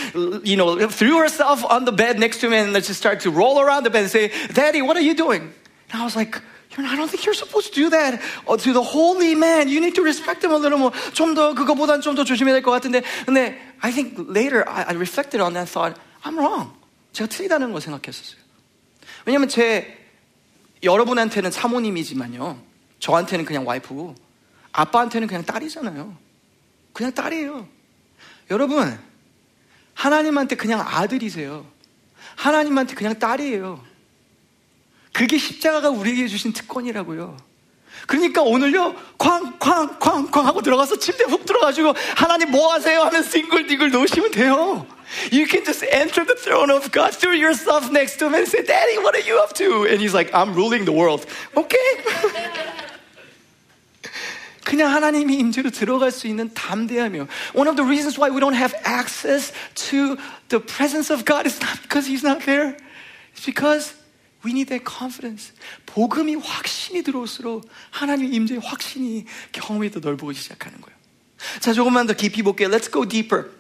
you 0.44 0.58
know, 0.58 0.90
threw 0.90 1.20
herself 1.20 1.64
on 1.70 1.86
the 1.86 1.96
bed 1.96 2.18
next 2.18 2.42
to 2.42 2.50
me 2.50 2.58
and 2.58 2.74
just 2.74 2.98
started 2.98 3.22
to 3.22 3.30
roll 3.30 3.62
around 3.62 3.84
the 3.84 3.94
bed 3.94 4.02
and 4.02 4.10
say, 4.10 4.32
Daddy, 4.52 4.82
what 4.82 4.98
are 4.98 5.06
you 5.06 5.14
doing? 5.14 5.54
And 5.92 6.02
I 6.02 6.04
was 6.04 6.16
like, 6.16 6.42
I 6.78 6.96
don't 6.96 7.10
think 7.10 7.26
you're 7.26 7.34
supposed 7.34 7.74
to 7.74 7.82
do 7.82 7.90
that 7.90 8.22
uh, 8.48 8.56
to 8.58 8.74
the 8.74 8.82
holy 8.84 9.36
man. 9.36 9.68
You 9.70 9.82
need 9.82 9.96
to 9.96 10.04
respect 10.04 10.44
him 10.44 10.52
a 10.52 10.58
little 10.58 10.78
more. 10.78 10.92
좀 11.14 11.34
더 11.36 11.54
그거보단 11.54 12.02
좀 12.02 12.16
더 12.16 12.24
조심해야 12.24 12.54
될 12.54 12.62
것 12.62 12.72
같은데. 12.72 13.02
근데 13.26 13.60
I 13.82 13.92
think 13.92 14.18
later 14.30 14.64
I, 14.70 14.84
I 14.84 14.96
reflected 14.96 15.42
on 15.42 15.54
that 15.54 15.70
thought 15.70 16.00
I'm 16.24 16.38
wrong. 16.38 16.72
제가 17.14 17.28
틀리다는 17.28 17.72
걸 17.72 17.82
생각했었어요. 17.82 18.40
왜냐면 19.26 19.50
제 19.50 19.98
여러분한테는 20.84 21.52
사모님이지만요. 21.52 22.62
저한테는 23.00 23.46
그냥 23.46 23.68
와이프고 23.68 24.16
아빠한테는 24.72 25.28
그냥 25.28 25.44
딸이잖아요. 25.44 26.16
그냥 26.94 27.14
딸이에요. 27.14 27.68
여러분 28.52 28.98
하나님한테 29.94 30.56
그냥 30.56 30.82
아들이세요. 30.82 31.66
하나님한테 32.36 32.96
그냥 32.96 33.18
딸이에요. 33.18 33.84
그게 35.13 35.39
십자가가 35.39 35.91
우리에게 35.91 36.27
주신 36.27 36.53
특권이라고요. 36.53 37.37
그러니까 38.07 38.43
오늘요, 38.43 38.95
쾅, 39.17 39.59
쾅, 39.59 39.99
쾅, 39.99 40.31
쾅 40.31 40.47
하고 40.47 40.61
들어가서 40.61 40.99
침대 40.99 41.25
훅 41.25 41.47
들어가지고 41.47 41.95
하나님 42.17 42.51
뭐 42.51 42.73
하세요? 42.73 43.03
하면 43.03 43.23
싱글디글 43.23 43.91
놓으시면 43.91 44.31
돼요. 44.33 44.87
You 45.31 45.47
can 45.47 45.65
just 45.65 45.87
enter 45.87 46.27
the 46.27 46.35
throne 46.35 46.71
of 46.71 46.91
God, 46.91 47.15
throw 47.17 47.33
yourself 47.33 47.91
next 47.91 48.19
to 48.19 48.27
him 48.27 48.35
and 48.35 48.49
say, 48.49 48.63
Daddy, 48.65 48.99
what 48.99 49.15
are 49.15 49.23
you 49.23 49.39
up 49.39 49.55
to? 49.55 49.87
And 49.87 50.01
he's 50.01 50.13
like, 50.13 50.35
I'm 50.35 50.55
ruling 50.55 50.85
the 50.85 50.93
world. 50.93 51.25
Okay? 51.57 52.03
그냥 54.65 54.93
하나님이 54.93 55.37
임재로 55.37 55.71
들어갈 55.71 56.11
수 56.11 56.27
있는 56.27 56.53
담대함이요. 56.55 57.29
One 57.55 57.69
of 57.69 57.77
the 57.77 57.87
reasons 57.87 58.19
why 58.19 58.31
we 58.31 58.41
don't 58.41 58.57
have 58.57 58.75
access 58.85 59.53
to 59.91 60.17
the 60.49 60.59
presence 60.59 61.13
of 61.13 61.25
God 61.25 61.47
is 61.47 61.61
not 61.61 61.81
because 61.83 62.09
He's 62.09 62.25
not 62.25 62.45
there. 62.45 62.77
It's 63.37 63.45
because 63.45 63.95
We 64.45 64.51
need 64.51 64.69
that 64.69 64.85
confidence. 64.85 65.53
복음이 65.87 66.37
확신이 66.37 67.03
들어올수록 67.03 67.67
하나님의 67.91 68.33
임재의 68.35 68.61
확신이 68.61 69.25
경험이 69.53 69.91
더 69.91 70.01
넓어지기 70.01 70.43
시작하는 70.43 70.81
거예요. 70.81 70.97
자, 71.61 71.73
조금만 71.73 72.07
더 72.07 72.13
깊이 72.13 72.43
볼게요. 72.43 72.69
Let's 72.69 72.93
go 72.93 73.09
deeper. 73.09 73.51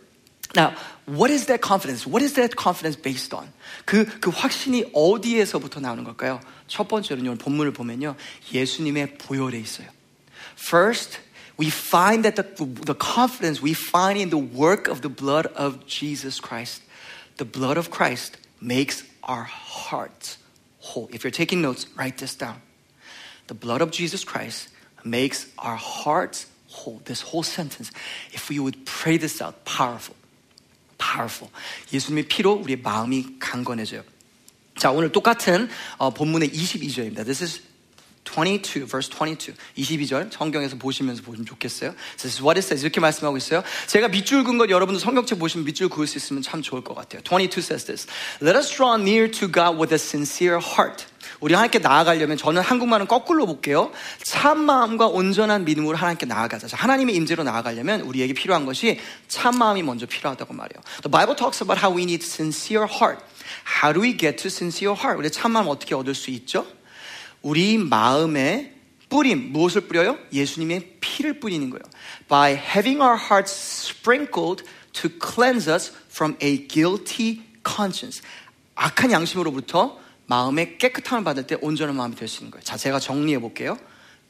Now, 0.55 0.75
what 1.09 1.33
is 1.33 1.47
that 1.47 1.61
confidence? 1.62 2.07
What 2.07 2.23
is 2.23 2.35
that 2.35 2.55
confidence 2.57 3.00
based 3.00 3.35
on? 3.35 3.50
그, 3.85 4.05
그 4.21 4.31
확신이 4.31 4.85
어디에서부터 4.93 5.81
나오는 5.81 6.05
걸까요? 6.05 6.41
첫 6.69 6.87
번째로는 6.87 7.38
본문을 7.38 7.73
보면요. 7.73 8.14
예수님의 8.53 9.19
보혈에 9.19 9.59
있어요. 9.59 9.88
First, 10.57 11.19
we 11.59 11.69
find 11.69 12.23
that 12.23 12.37
the, 12.37 12.67
the 12.85 12.95
confidence 12.95 13.62
we 13.62 13.73
find 13.73 14.21
in 14.21 14.31
the 14.31 14.38
work 14.38 14.88
of 14.88 15.00
the 15.00 15.12
blood 15.12 15.49
of 15.57 15.87
Jesus 15.87 16.41
Christ. 16.41 16.83
The 17.38 17.50
blood 17.50 17.79
of 17.79 17.91
Christ 17.91 18.38
makes 18.61 19.03
our 19.25 19.45
hearts 19.45 20.38
whole. 20.81 21.09
If 21.12 21.25
you're 21.25 21.31
taking 21.31 21.62
notes, 21.62 21.87
write 21.97 22.19
this 22.19 22.35
down. 22.35 22.61
The 23.47 23.55
blood 23.55 23.83
of 23.83 23.91
Jesus 23.91 24.25
Christ 24.25 24.69
makes 25.05 25.47
our 25.59 25.76
hearts 25.76 26.47
whole. 26.69 27.00
This 27.05 27.21
whole 27.21 27.43
sentence, 27.43 27.91
if 28.33 28.49
we 28.49 28.59
would 28.59 28.85
pray 28.87 29.17
this 29.17 29.41
out, 29.41 29.64
powerful. 29.64 30.17
powerful. 30.99 31.50
예수님의 31.93 32.29
피로 32.29 32.53
우리의 32.55 32.81
마음이 32.81 33.38
강건해져요. 33.38 34.03
자, 34.76 34.91
오늘 34.91 35.12
똑같은 35.12 35.69
어, 35.99 36.11
본문의 36.11 36.50
22절입니다. 36.50 37.25
This 37.25 37.43
is 37.45 37.62
22, 38.30 38.86
verse 38.86 39.10
22. 39.10 39.54
22절 39.78 40.32
성경에서 40.32 40.78
보시면서 40.78 41.24
보시면 41.24 41.46
좋겠어요. 41.46 41.96
This 42.18 42.38
is 42.38 42.42
what 42.42 42.58
it 42.58 42.66
says. 42.66 42.84
이렇게 42.84 43.00
말씀하고 43.00 43.38
있어요. 43.38 43.64
제가 43.88 44.08
밑줄 44.10 44.44
그은 44.44 44.58
것 44.58 44.70
여러분도 44.70 45.00
성경책 45.00 45.40
보시면 45.40 45.66
밑줄 45.66 45.90
그을 45.90 46.08
수 46.08 46.18
있으면 46.18 46.42
참 46.42 46.62
좋을 46.62 46.84
것 46.84 46.94
같아요. 46.96 47.22
22 47.22 47.60
says 47.62 47.86
this. 47.86 48.08
Let 48.42 48.56
us 48.58 48.70
draw 48.70 49.00
near 49.00 49.30
to 49.32 49.52
God 49.52 49.78
with 49.78 49.94
a 49.94 49.96
sincere 49.96 50.60
heart. 50.62 51.06
우리 51.40 51.54
하나님께 51.54 51.80
나아가려면 51.80 52.38
저는 52.38 52.62
한국말은 52.62 53.08
거꾸로 53.08 53.46
볼게요. 53.46 53.92
참 54.24 54.60
마음과 54.60 55.08
온전한 55.08 55.66
믿음으로 55.66 55.98
하나님께 55.98 56.26
나아가자. 56.26 56.68
하나님의 56.76 57.16
임재로 57.16 57.44
나아가려면 57.44 58.02
우리에게 58.02 58.34
필요한 58.34 58.66
것이 58.66 59.00
참 59.28 59.58
마음이 59.58 59.84
먼저 59.84 60.06
필요하다고 60.06 60.54
말해요. 60.54 60.82
The 61.02 61.12
Bible 61.12 61.36
talks 61.36 61.64
about 61.64 61.80
how 61.84 61.96
we 61.96 62.04
need 62.04 62.26
sincere 62.26 62.86
heart. 62.86 63.24
How 63.66 63.94
do 63.94 64.02
we 64.02 64.18
get 64.18 64.38
to 64.44 64.48
sincere 64.48 64.96
heart? 64.96 65.18
우리 65.18 65.30
참 65.32 65.52
마음 65.52 65.68
어떻게 65.68 65.96
얻을 65.96 66.16
수 66.16 66.32
있죠? 66.32 66.66
우리 67.43 67.79
마음에 67.79 68.73
뿌림 69.09 69.53
무엇을 69.53 69.83
뿌려요? 69.83 70.19
예수님의 70.33 70.97
피를 71.00 71.38
뿌리는 71.41 71.71
거예요. 71.71 71.83
By 72.29 72.55
having 72.55 73.00
our 73.00 73.17
hearts 73.17 73.53
sprinkled 73.91 74.64
to 74.95 75.11
cleanse 75.11 75.71
us 75.71 75.93
from 76.11 76.37
a 76.43 76.67
guilty 76.67 77.43
conscience. 77.67 78.23
악한 78.75 79.12
양심으로부터 79.12 79.99
마음의 80.26 80.79
깨끗함을 80.79 81.23
받을 81.23 81.47
때 81.47 81.57
온전한 81.61 81.97
마음이 81.97 82.17
될 82.17 82.26
수 82.26 82.41
있는 82.41 82.50
거예요. 82.50 82.64
자, 82.64 82.76
제가 82.76 82.99
정리해 82.99 83.38
볼게요. 83.38 83.79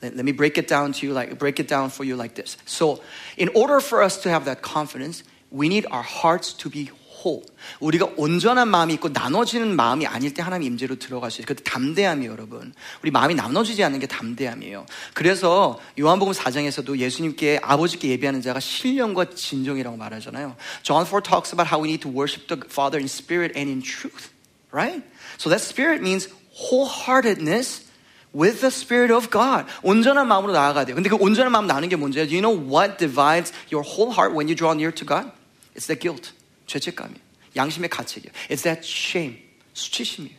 Let 0.02 0.20
me 0.20 0.32
break 0.32 0.60
it 0.60 0.66
down 0.66 0.92
to 0.92 1.08
you 1.08 1.14
like 1.14 1.38
break 1.38 1.62
it 1.62 1.68
down 1.68 1.88
for 1.88 2.04
you 2.04 2.18
like 2.18 2.34
this. 2.34 2.58
So, 2.66 3.00
in 3.38 3.48
order 3.54 3.80
for 3.80 4.04
us 4.04 4.20
to 4.22 4.28
have 4.28 4.44
that 4.44 4.60
confidence, 4.60 5.24
we 5.50 5.68
need 5.68 5.86
our 5.90 6.04
hearts 6.04 6.52
to 6.58 6.68
be 6.68 6.90
호. 7.23 7.43
우리가 7.79 8.09
온전한 8.17 8.67
마음이 8.69 8.93
있고 8.95 9.09
나눠지는 9.09 9.75
마음이 9.75 10.07
아닐 10.07 10.33
때 10.33 10.41
하나님 10.41 10.73
임재로 10.73 10.95
들어갈 10.95 11.31
수 11.31 11.41
있어요. 11.41 11.55
그 11.55 11.63
담대함이에요, 11.63 12.31
여러분. 12.31 12.73
우리 13.01 13.11
마음이 13.11 13.35
나눠지지 13.35 13.83
않는 13.83 13.99
게 13.99 14.07
담대함이에요. 14.07 14.85
그래서 15.13 15.79
요한복음 15.99 16.33
4장에서도 16.33 16.97
예수님께 16.97 17.59
아버지께 17.61 18.09
예배하는 18.09 18.41
자가 18.41 18.59
신령과 18.59 19.31
진정이라고 19.31 19.97
말하잖아요. 19.97 20.55
John 20.83 21.05
4 21.05 21.21
talks 21.21 21.53
about 21.53 21.67
how 21.67 21.83
we 21.83 21.89
need 21.89 22.01
to 22.01 22.11
worship 22.11 22.47
the 22.47 22.61
Father 22.65 22.99
in 22.99 23.05
spirit 23.05 23.57
and 23.57 23.69
in 23.69 23.81
truth. 23.81 24.31
Right? 24.71 25.03
So 25.37 25.49
that 25.49 25.63
spirit 25.63 26.01
means 26.01 26.29
wholeheartedness 26.53 27.89
with 28.33 28.61
the 28.61 28.71
Spirit 28.71 29.11
of 29.11 29.29
God. 29.29 29.65
온전한 29.81 30.27
마음으로 30.27 30.53
나아가야 30.53 30.85
돼요. 30.85 30.95
근데 30.95 31.09
그 31.09 31.15
온전한 31.15 31.51
마음 31.51 31.67
나는 31.67 31.89
게 31.89 31.95
뭔지요? 31.95 32.27
Do 32.27 32.35
you 32.35 32.41
know 32.41 32.53
what 32.53 32.97
divides 32.97 33.53
your 33.71 33.83
whole 33.83 34.13
heart 34.13 34.35
when 34.35 34.47
you 34.47 34.55
draw 34.55 34.73
near 34.73 34.93
to 34.93 35.05
God? 35.05 35.31
It's 35.75 35.87
the 35.87 35.97
guilt. 35.97 36.33
죄책감이에요. 36.69 37.19
양심의 37.55 37.89
가책이에요. 37.89 38.31
It's 38.49 38.63
that 38.63 38.87
shame. 38.87 39.37
수치심이에요. 39.73 40.37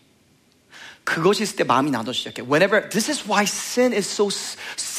그것이 1.04 1.42
있을 1.42 1.56
때 1.56 1.64
마음이 1.64 1.90
나눠 1.90 2.12
시작해. 2.12 2.42
Whenever 2.42 2.88
this 2.88 3.10
is 3.10 3.24
why 3.28 3.42
sin 3.42 3.92
is 3.92 4.08
so 4.08 4.28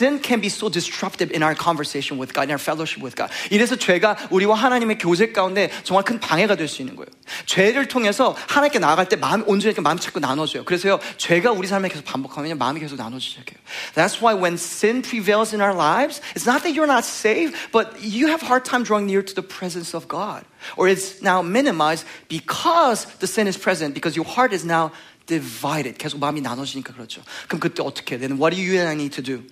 sin 0.00 0.20
can 0.22 0.40
be 0.40 0.48
so 0.48 0.68
disruptive 0.68 1.30
in 1.34 1.42
our 1.42 1.54
conversation 1.54 2.18
with 2.20 2.32
God, 2.32 2.44
in 2.44 2.50
our 2.50 2.62
fellowship 2.62 3.02
with 3.02 3.16
God. 3.16 3.32
이래서 3.50 3.76
죄가 3.76 4.28
우리와 4.30 4.54
하나님의 4.54 4.98
교제 4.98 5.32
가운데 5.32 5.70
정말 5.84 6.04
큰 6.04 6.20
방해가 6.20 6.56
될 6.56 6.68
수 6.68 6.82
있는 6.82 6.96
거예요. 6.96 7.08
죄를 7.46 7.86
통해서 7.88 8.36
하나님께 8.48 8.78
나아갈 8.78 9.08
때 9.08 9.16
마음이 9.16 9.44
온전히 9.46 9.74
마음이 9.80 10.00
자꾸 10.00 10.20
나눠져요. 10.20 10.64
그래서요 10.64 10.98
죄가 11.16 11.52
우리 11.52 11.66
삶에 11.66 11.88
계속 11.88 12.04
반복하면 12.04 12.58
마음이 12.58 12.80
계속 12.80 12.96
나눠지기 12.96 13.34
시작해요. 13.34 13.58
That's 13.94 14.20
why 14.20 14.34
when 14.34 14.54
sin 14.54 15.02
prevails 15.02 15.54
in 15.54 15.60
our 15.60 15.74
lives, 15.74 16.20
it's 16.34 16.46
not 16.46 16.62
that 16.62 16.74
you're 16.74 16.90
not 16.90 17.04
saved, 17.04 17.54
but 17.72 17.94
you 18.02 18.28
have 18.28 18.42
a 18.42 18.46
hard 18.46 18.64
time 18.64 18.84
drawing 18.84 19.06
near 19.06 19.22
to 19.24 19.34
the 19.34 19.46
presence 19.46 19.94
of 19.94 20.08
God, 20.08 20.44
or 20.76 20.88
it's 20.88 21.22
now 21.22 21.42
minimized 21.42 22.06
because 22.28 23.06
the 23.18 23.26
sin 23.26 23.46
is 23.46 23.56
present, 23.56 23.94
because 23.94 24.16
your 24.16 24.26
heart 24.26 24.52
is 24.52 24.64
now 24.64 24.92
divided. 25.26 25.98
계속 25.98 26.18
마음이 26.18 26.40
나눠지니까 26.40 26.94
그렇죠. 26.94 27.22
그럼 27.48 27.60
그때 27.60 27.82
어떻게 27.82 28.14
해? 28.16 28.18
Then 28.18 28.38
what 28.38 28.54
do 28.54 28.60
you 28.62 28.78
and 28.78 28.88
I 28.88 28.94
need 28.94 29.14
to 29.16 29.22
do? 29.22 29.42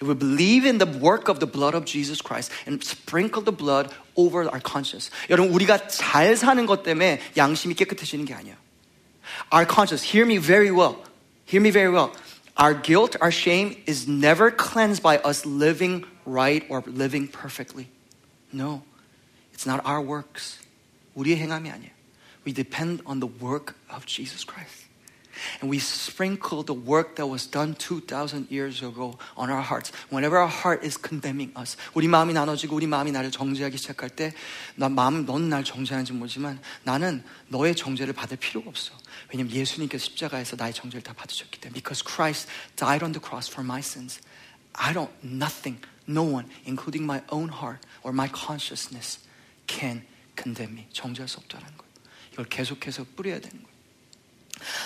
If 0.00 0.08
we 0.08 0.14
believe 0.14 0.64
in 0.64 0.78
the 0.78 0.86
work 0.86 1.28
of 1.28 1.38
the 1.38 1.46
blood 1.46 1.74
of 1.74 1.84
Jesus 1.84 2.20
Christ 2.22 2.50
and 2.66 2.82
sprinkle 2.82 3.42
the 3.42 3.52
blood 3.52 3.92
over 4.16 4.48
our 4.48 4.60
conscience. 4.60 5.10
여러분 5.28 5.52
우리가 5.52 5.88
잘 5.88 6.36
사는 6.36 6.66
것 6.66 6.82
때문에 6.82 7.20
양심이 7.36 7.74
깨끗해지는 7.74 8.24
게 8.24 8.34
아니야. 8.34 8.56
Our 9.52 9.66
conscience, 9.66 10.02
hear 10.02 10.26
me 10.26 10.38
very 10.38 10.70
well. 10.70 10.96
Hear 11.46 11.60
me 11.60 11.70
very 11.70 11.90
well. 11.90 12.12
Our 12.56 12.74
guilt, 12.74 13.16
our 13.20 13.30
shame 13.30 13.76
is 13.86 14.06
never 14.08 14.50
cleansed 14.50 15.02
by 15.02 15.18
us 15.18 15.46
living 15.46 16.04
right 16.26 16.64
or 16.68 16.82
living 16.86 17.28
perfectly. 17.28 17.88
No. 18.52 18.82
It's 19.52 19.66
not 19.66 19.80
our 19.84 20.00
works. 20.00 20.58
우리의 21.16 21.36
행함이 21.36 21.70
아니에요. 21.70 21.90
We 22.44 22.52
depend 22.52 23.02
on 23.06 23.20
the 23.20 23.30
work 23.40 23.76
of 23.90 24.06
Jesus 24.06 24.44
Christ. 24.44 24.85
And 25.60 25.70
we 25.70 25.78
sprinkle 25.78 26.62
the 26.62 26.74
work 26.74 27.16
that 27.16 27.26
was 27.26 27.46
done 27.46 27.74
2,000 27.74 28.50
years 28.50 28.82
ago 28.82 29.18
on 29.36 29.50
our 29.50 29.62
hearts. 29.62 29.92
Whenever 30.10 30.36
our 30.38 30.48
heart 30.48 30.84
is 30.84 30.98
condemning 31.00 31.52
us, 31.58 31.76
우리 31.94 32.06
마음이 32.06 32.32
나눠지고 32.34 32.76
우리 32.76 32.86
마음이 32.86 33.12
나를 33.12 33.30
정죄하기 33.30 33.76
시작할 33.78 34.10
때, 34.10 34.34
나 34.76 34.88
마음, 34.88 35.24
넌날 35.24 35.64
정죄하는지 35.64 36.12
모르지만 36.12 36.60
나는 36.84 37.24
너의 37.48 37.74
정죄를 37.74 38.12
받을 38.12 38.36
필요가 38.36 38.68
없어. 38.68 38.92
왜냐면 39.30 39.52
예수님께서 39.52 40.04
십자가에서 40.04 40.56
나의 40.56 40.74
정죄를 40.74 41.02
다 41.02 41.12
받으셨기 41.14 41.60
때문에. 41.60 41.74
Because 41.74 42.04
Christ 42.04 42.48
died 42.76 43.02
on 43.02 43.12
the 43.12 43.22
cross 43.22 43.50
for 43.50 43.64
my 43.64 43.80
sins. 43.80 44.20
I 44.74 44.92
don't, 44.92 45.10
nothing, 45.24 45.80
no 46.06 46.22
one, 46.22 46.48
including 46.66 47.04
my 47.04 47.22
own 47.30 47.48
heart 47.48 47.80
or 48.02 48.12
my 48.12 48.28
consciousness, 48.28 49.20
can 49.66 50.04
condemn 50.36 50.72
me. 50.76 50.86
정죄할 50.92 51.28
수 51.28 51.38
없다는 51.38 51.66
거예요. 51.66 51.92
이걸 52.32 52.46
계속해서 52.46 53.04
뿌려야 53.16 53.40
되는 53.40 53.62
거예요. 53.62 53.65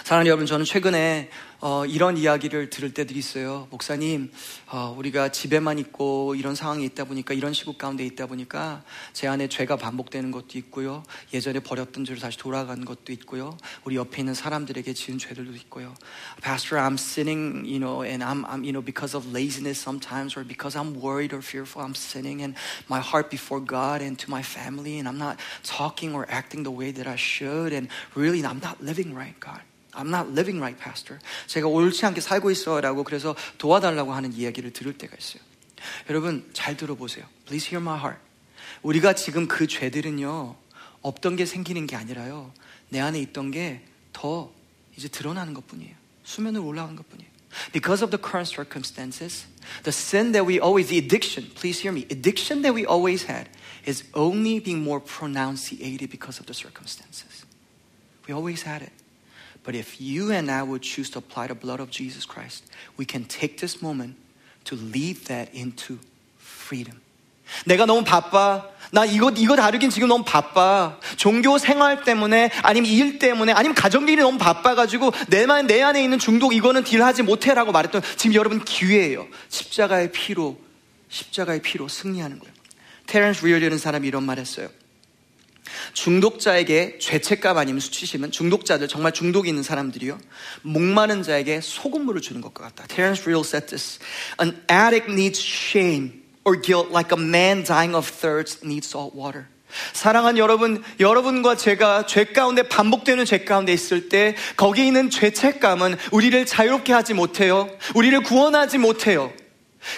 사랑하는 0.03 0.27
여러분, 0.27 0.45
저는 0.45 0.65
최근에 0.65 1.29
어, 1.63 1.85
이런 1.85 2.17
이야기를 2.17 2.71
들을 2.71 2.91
때들이 2.91 3.19
있어요. 3.19 3.67
목사님, 3.69 4.31
어, 4.71 4.95
우리가 4.97 5.29
집에만 5.29 5.77
있고 5.77 6.33
이런 6.33 6.55
상황이 6.55 6.83
있다 6.85 7.03
보니까 7.03 7.35
이런 7.35 7.53
시국 7.53 7.77
가운데 7.77 8.03
있다 8.03 8.25
보니까 8.25 8.83
제 9.13 9.27
안에 9.27 9.47
죄가 9.47 9.75
반복되는 9.75 10.31
것도 10.31 10.57
있고요. 10.57 11.03
예전에 11.31 11.59
버렸던 11.59 12.03
죄로 12.05 12.19
다시 12.19 12.39
돌아가는 12.39 12.83
것도 12.83 13.13
있고요. 13.13 13.55
우리 13.83 13.95
옆에 13.95 14.23
있는 14.23 14.33
사람들에게 14.33 14.91
지은 14.91 15.19
죄들도 15.19 15.53
있고요. 15.53 15.93
Pastor, 16.41 16.81
I'm 16.83 16.95
sinning, 16.95 17.63
you 17.63 17.77
know, 17.77 18.01
and 18.01 18.23
I'm, 18.23 18.43
I'm, 18.45 18.63
you 18.63 18.73
know, 18.73 18.83
because 18.83 19.15
of 19.15 19.31
laziness 19.31 19.79
sometimes, 19.79 20.35
or 20.35 20.43
because 20.43 20.75
I'm 20.75 20.99
worried 20.99 21.31
or 21.31 21.43
fearful, 21.43 21.83
I'm 21.85 21.93
sinning, 21.93 22.41
and 22.41 22.57
my 22.89 22.99
heart 22.99 23.29
before 23.29 23.61
God 23.61 24.01
and 24.01 24.17
to 24.17 24.31
my 24.31 24.41
family, 24.41 24.97
and 24.97 25.07
I'm 25.07 25.19
not 25.19 25.37
talking 25.61 26.15
or 26.15 26.25
acting 26.27 26.63
the 26.63 26.73
way 26.73 26.89
that 26.89 27.05
I 27.05 27.17
should, 27.17 27.71
and 27.71 27.87
really, 28.15 28.41
I'm 28.43 28.59
not 28.65 28.81
living 28.81 29.13
right, 29.13 29.37
God. 29.39 29.61
I'm 29.92 30.08
not 30.08 30.28
living 30.30 30.58
right, 30.58 30.78
pastor. 30.82 31.20
제가 31.46 31.68
옳지 31.68 32.04
않게 32.06 32.20
살고 32.20 32.50
있어라고 32.50 33.04
그래서 33.04 33.34
도와달라고 33.58 34.12
하는 34.12 34.32
이야기를 34.32 34.72
들을 34.72 34.96
때가 34.96 35.16
있어요. 35.18 35.42
여러분 36.10 36.48
잘 36.52 36.76
들어보세요. 36.76 37.24
Please 37.46 37.68
hear 37.68 37.82
my 37.82 37.98
heart. 37.98 38.20
우리가 38.82 39.14
지금 39.14 39.48
그 39.48 39.66
죄들은요 39.66 40.56
없던 41.02 41.36
게 41.36 41.46
생기는 41.46 41.86
게 41.86 41.96
아니라요 41.96 42.52
내 42.90 43.00
안에 43.00 43.20
있던 43.20 43.50
게 43.50 43.82
더 44.16 44.50
이제 44.96 45.08
드러나는 45.08 45.52
것뿐이에요. 45.52 45.94
수면으로 46.24 46.64
올라가는 46.64 46.96
것뿐이에요. 46.96 47.30
Because 47.72 48.02
of 48.02 48.10
the 48.10 48.20
current 48.20 48.48
circumstances, 48.48 49.46
the 49.84 49.92
sin 49.92 50.32
that 50.32 50.48
we 50.48 50.58
always, 50.58 50.88
the 50.88 50.98
addiction, 50.98 51.52
please 51.54 51.80
hear 51.80 51.92
me, 51.92 52.08
addiction 52.08 52.62
that 52.62 52.72
we 52.72 52.86
always 52.88 53.28
had 53.28 53.48
is 53.84 54.04
only 54.14 54.58
being 54.58 54.80
more 54.80 55.00
pronunciated 55.00 56.08
because 56.08 56.40
of 56.40 56.46
the 56.46 56.56
circumstances. 56.56 57.44
We 58.26 58.32
always 58.32 58.64
had 58.64 58.82
it. 58.82 58.92
But 59.63 59.75
if 59.75 60.01
you 60.01 60.31
and 60.31 60.49
I 60.49 60.63
would 60.63 60.81
choose 60.81 61.11
to 61.11 61.19
apply 61.19 61.47
the 61.47 61.55
blood 61.55 61.79
of 61.79 61.91
Jesus 61.91 62.25
Christ, 62.25 62.65
we 62.97 63.05
can 63.05 63.25
take 63.25 63.57
this 63.57 63.81
moment 63.81 64.15
to 64.65 64.75
lead 64.75 65.25
that 65.27 65.53
into 65.55 65.99
freedom. 66.39 66.99
내가 67.65 67.85
너무 67.85 68.03
바빠. 68.03 68.69
나 68.91 69.05
이거, 69.05 69.29
이거 69.31 69.55
다루긴 69.55 69.89
지금 69.89 70.07
너무 70.07 70.23
바빠. 70.23 70.97
종교 71.17 71.57
생활 71.57 72.03
때문에, 72.03 72.49
아니면 72.63 72.89
일 72.89 73.19
때문에, 73.19 73.53
아니면 73.53 73.75
가정일이 73.75 74.21
너무 74.21 74.37
바빠가지고, 74.37 75.11
내, 75.27 75.45
만, 75.45 75.67
내 75.67 75.81
안에 75.81 76.03
있는 76.03 76.17
중독, 76.17 76.53
이거는 76.53 76.83
deal하지 76.83 77.23
못해 77.23 77.53
라고 77.53 77.71
말했던, 77.71 78.01
지금 78.17 78.33
여러분 78.35 78.63
기회예요. 78.63 79.27
십자가의 79.49 80.11
피로, 80.11 80.59
십자가의 81.09 81.61
피로 81.61 81.87
승리하는 81.87 82.39
거예요. 82.39 82.53
테렌스 83.07 83.45
리얼이라는 83.45 83.77
사람이 83.77 84.07
이런 84.07 84.23
말 84.23 84.39
했어요. 84.39 84.69
중독자에게 85.93 86.97
죄책감 86.99 87.57
아니면 87.57 87.79
수치심은 87.79 88.31
중독자들 88.31 88.87
정말 88.87 89.11
중독이 89.11 89.49
있는 89.49 89.63
사람들이요 89.63 90.19
목마른 90.63 91.23
자에게 91.23 91.61
소금물을 91.61 92.21
주는 92.21 92.41
것과 92.41 92.65
같다. 92.65 92.87
Terence 92.87 93.23
Real 93.23 93.45
said 93.45 93.67
this. 93.67 93.99
An 94.41 94.61
addict 94.69 95.11
needs 95.11 95.39
shame 95.39 96.21
or 96.43 96.59
guilt 96.59 96.91
like 96.91 97.15
a 97.15 97.21
man 97.21 97.63
dying 97.63 97.95
of 97.95 98.09
thirst 98.09 98.65
needs 98.65 98.87
salt 98.87 99.17
water. 99.17 99.45
사랑한 99.93 100.37
여러분, 100.37 100.83
여러분과 100.99 101.55
제가 101.55 102.05
죄 102.05 102.25
가운데 102.25 102.63
반복되는 102.63 103.25
죄 103.25 103.39
가운데 103.45 103.73
있을 103.73 104.09
때 104.09 104.35
거기에 104.57 104.85
있는 104.85 105.09
죄책감은 105.09 105.95
우리를 106.11 106.45
자유롭게 106.45 106.93
하지 106.93 107.13
못해요. 107.13 107.69
우리를 107.95 108.21
구원하지 108.23 108.77
못해요. 108.77 109.31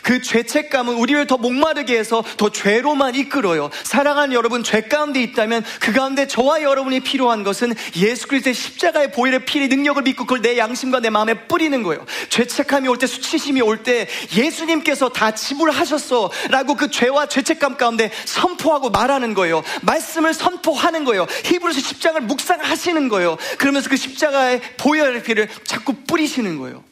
그 0.02 0.22
죄책감은 0.22 0.96
우리를 0.96 1.28
더 1.28 1.38
목마르게 1.38 1.98
해서 1.98 2.24
더 2.38 2.50
죄로만 2.50 3.15
이끌어요. 3.15 3.69
사랑하는 3.84 4.34
여러분, 4.34 4.63
죄 4.63 4.82
가운데 4.82 5.22
있다면 5.22 5.63
그 5.80 5.91
가운데 5.93 6.28
저와 6.28 6.62
여러분이 6.62 7.02
필요한 7.02 7.43
것은 7.43 7.74
예수 7.98 8.28
그리스도의 8.28 8.54
십자가의 8.54 9.12
보혈의 9.12 9.46
피의 9.46 9.67
능력을 9.67 10.02
믿고 10.04 10.26
그걸 10.26 10.41
내 10.41 10.58
양심과 10.58 11.00
내 11.00 11.10
마음에 11.10 11.34
뿌리는 11.48 11.84
거예요. 11.84 12.06
죄책감이 12.30 12.88
올 12.88 12.98
때, 12.98 13.08
수치심이 13.08 13.62
올 13.62 13.84
때 13.84 14.08
예수님께서 14.36 15.10
다 15.10 15.32
지불하셨어. 15.32 16.32
라고 16.50 16.76
그 16.76 16.89
죄와 16.89 17.28
죄책감 17.28 17.78
가운데 17.78 18.12
선포하고 18.26 18.89
말하는 18.89 19.34
거예요. 19.34 19.63
말씀을 19.82 20.34
선포하는 20.34 21.04
거예요. 21.04 21.28
히브리서 21.43 21.80
십자가를 21.82 22.28
묵상하시는 22.28 23.10
거예요. 23.10 23.38
그러면서 23.58 23.89
그 23.89 23.98
십자가의 23.98 24.62
보혈의 24.78 25.24
피를 25.24 25.50
자꾸 25.65 25.93
뿌리시는 26.08 26.58
거예요. 26.60 26.84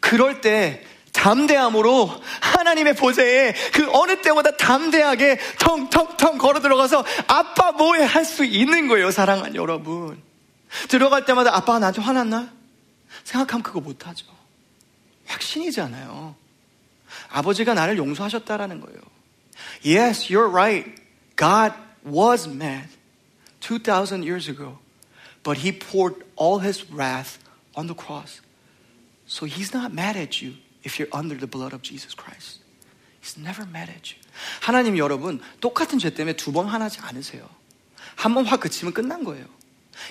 그럴 0.00 0.40
때 0.40 0.82
담대함으로 1.12 2.10
하나님의 2.40 2.94
보좌에 2.96 3.52
그 3.72 3.88
어느 3.92 4.20
때보다 4.22 4.56
담대하게 4.56 5.38
텅텅텅 5.58 6.38
걸어 6.38 6.60
들어가서 6.60 7.04
아빠 7.26 7.72
뭐해 7.72 8.04
할 8.04 8.24
수 8.24 8.44
있는 8.44 8.86
거예요, 8.88 9.10
사랑하는 9.10 9.54
여러분. 9.56 10.22
들어갈 10.88 11.24
때마다 11.24 11.54
아빠가 11.56 11.78
나한테 11.78 12.00
화났나? 12.00 12.50
생각하면 13.24 13.62
그거 13.62 13.80
못하죠. 13.80 14.26
확신이잖아요. 15.26 16.34
아버지가 17.30 17.74
나를 17.74 17.98
용서하셨다라는 17.98 18.80
거예요. 18.80 19.00
Yes, 19.84 20.32
you're 20.32 20.48
right. 20.48 20.94
God 21.36 21.74
was 22.06 22.48
mad 22.48 22.88
2,000 23.60 24.22
years 24.22 24.48
ago. 24.48 24.78
But 25.42 25.58
he 25.58 25.72
poured 25.72 26.24
all 26.36 26.60
his 26.60 26.84
wrath 26.92 27.38
on 27.74 27.86
the 27.86 27.94
cross. 27.94 28.40
So 29.26 29.46
he's 29.46 29.72
not 29.74 29.92
mad 29.92 30.16
at 30.16 30.42
you. 30.44 30.54
If 30.84 30.98
you're 30.98 31.10
under 31.12 31.36
the 31.38 31.48
blood 31.50 31.74
of 31.74 31.82
Jesus 31.82 32.14
Christ. 32.14 32.60
He's 33.22 33.36
never 33.38 33.66
mad 33.68 33.90
at 33.90 34.14
you. 34.14 34.20
하나님 34.60 34.96
여러분, 34.96 35.40
똑같은 35.60 35.98
죄 35.98 36.10
때문에 36.10 36.36
두 36.36 36.52
번 36.52 36.66
화나지 36.66 36.98
않으세요. 37.00 37.48
한 38.16 38.34
번 38.34 38.46
화 38.46 38.56
그치면 38.56 38.92
끝난 38.94 39.24
거예요. 39.24 39.44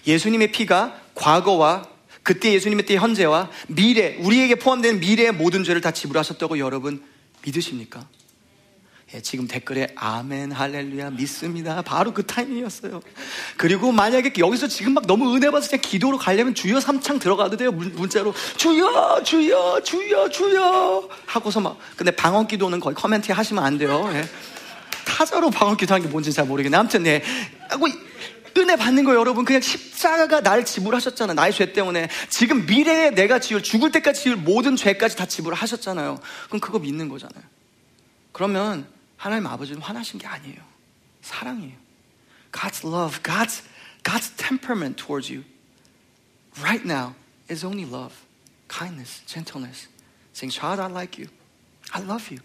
예수님의 0.06 0.52
피가 0.52 1.02
과거와 1.16 1.90
그때 2.22 2.54
예수님의 2.54 2.86
때 2.86 2.96
현재와 2.98 3.50
미래, 3.68 4.16
우리에게 4.18 4.56
포함된 4.56 5.00
미래의 5.00 5.32
모든 5.32 5.64
죄를 5.64 5.82
다 5.82 5.92
지불하셨다고 5.92 6.60
여러분 6.60 7.04
믿으십니까? 7.44 8.08
예, 9.14 9.22
지금 9.22 9.48
댓글에 9.48 9.88
아멘 9.96 10.52
할렐루야 10.52 11.10
믿습니다. 11.12 11.82
바로 11.82 12.14
그 12.14 12.24
타이밍이었어요. 12.28 13.02
그리고 13.58 13.92
만약에 13.92 14.34
여기서 14.38 14.68
지금 14.68 14.94
막 14.94 15.08
너무 15.08 15.36
은혜 15.36 15.50
받아서 15.50 15.70
그냥 15.72 15.82
기도로 15.82 16.18
가려면 16.20 16.54
주여 16.54 16.80
삼창 16.80 17.18
들어가도 17.18 17.58
돼요. 17.58 17.72
문, 17.72 17.92
문자로 17.96 18.34
주여 18.58 19.24
주여 19.24 19.82
주여 19.82 20.30
주여 20.30 21.10
하고서 21.26 21.60
막 21.60 21.80
근데 21.96 22.12
방언 22.12 22.48
기도는 22.48 22.80
거의 22.80 22.96
커멘트 22.96 23.32
하시면 23.32 23.64
안 23.64 23.80
돼요. 23.80 24.08
예. 24.14 24.24
타자로 25.06 25.50
방언 25.50 25.78
기도하는 25.78 26.06
게 26.06 26.12
뭔지 26.12 26.32
잘 26.32 26.46
모르겠네. 26.46 26.78
아무튼 26.78 27.02
네. 27.02 27.24
하고 27.68 27.88
은혜 28.58 28.76
받는 28.76 29.06
거 29.06 29.16
여러분 29.16 29.46
그냥 29.46 29.62
십자가가 29.62 30.42
날 30.42 30.66
지불하셨잖아 30.66 31.34
나의 31.34 31.54
죄 31.54 31.72
때문에 31.72 32.10
지금 32.30 32.66
미래에 32.66 33.12
내가 33.12 33.40
지을 33.40 33.64
죽을 33.64 33.92
때까지 33.92 34.24
지을 34.24 34.36
모든 34.36 34.76
죄까지 34.76 35.16
다 35.16 35.26
지불하셨잖아요 35.26 36.20
그럼 36.48 36.60
그거 36.60 36.78
믿는 36.78 37.08
거잖아요 37.08 37.42
그러면 38.34 38.86
하나님 39.19 39.47
아버지는 39.47 39.81
화나신 39.81 40.19
게 40.19 40.27
아니에요. 40.27 40.61
사랑이에요. 41.23 41.77
God's 42.53 42.85
love, 42.85 43.23
God's, 43.23 43.63
God's 44.03 44.31
temperament 44.37 44.97
towards 44.97 45.31
you 45.31 45.45
right 46.63 46.85
now 46.85 47.15
is 47.49 47.65
only 47.65 47.85
love, 47.85 48.15
kindness, 48.69 49.23
gentleness. 49.27 49.89
Saying, 50.33 50.51
child, 50.51 50.81
I 50.81 50.89
like 50.89 51.19
you. 51.19 51.29
I 51.93 52.01
love 52.01 52.31
you. 52.31 52.41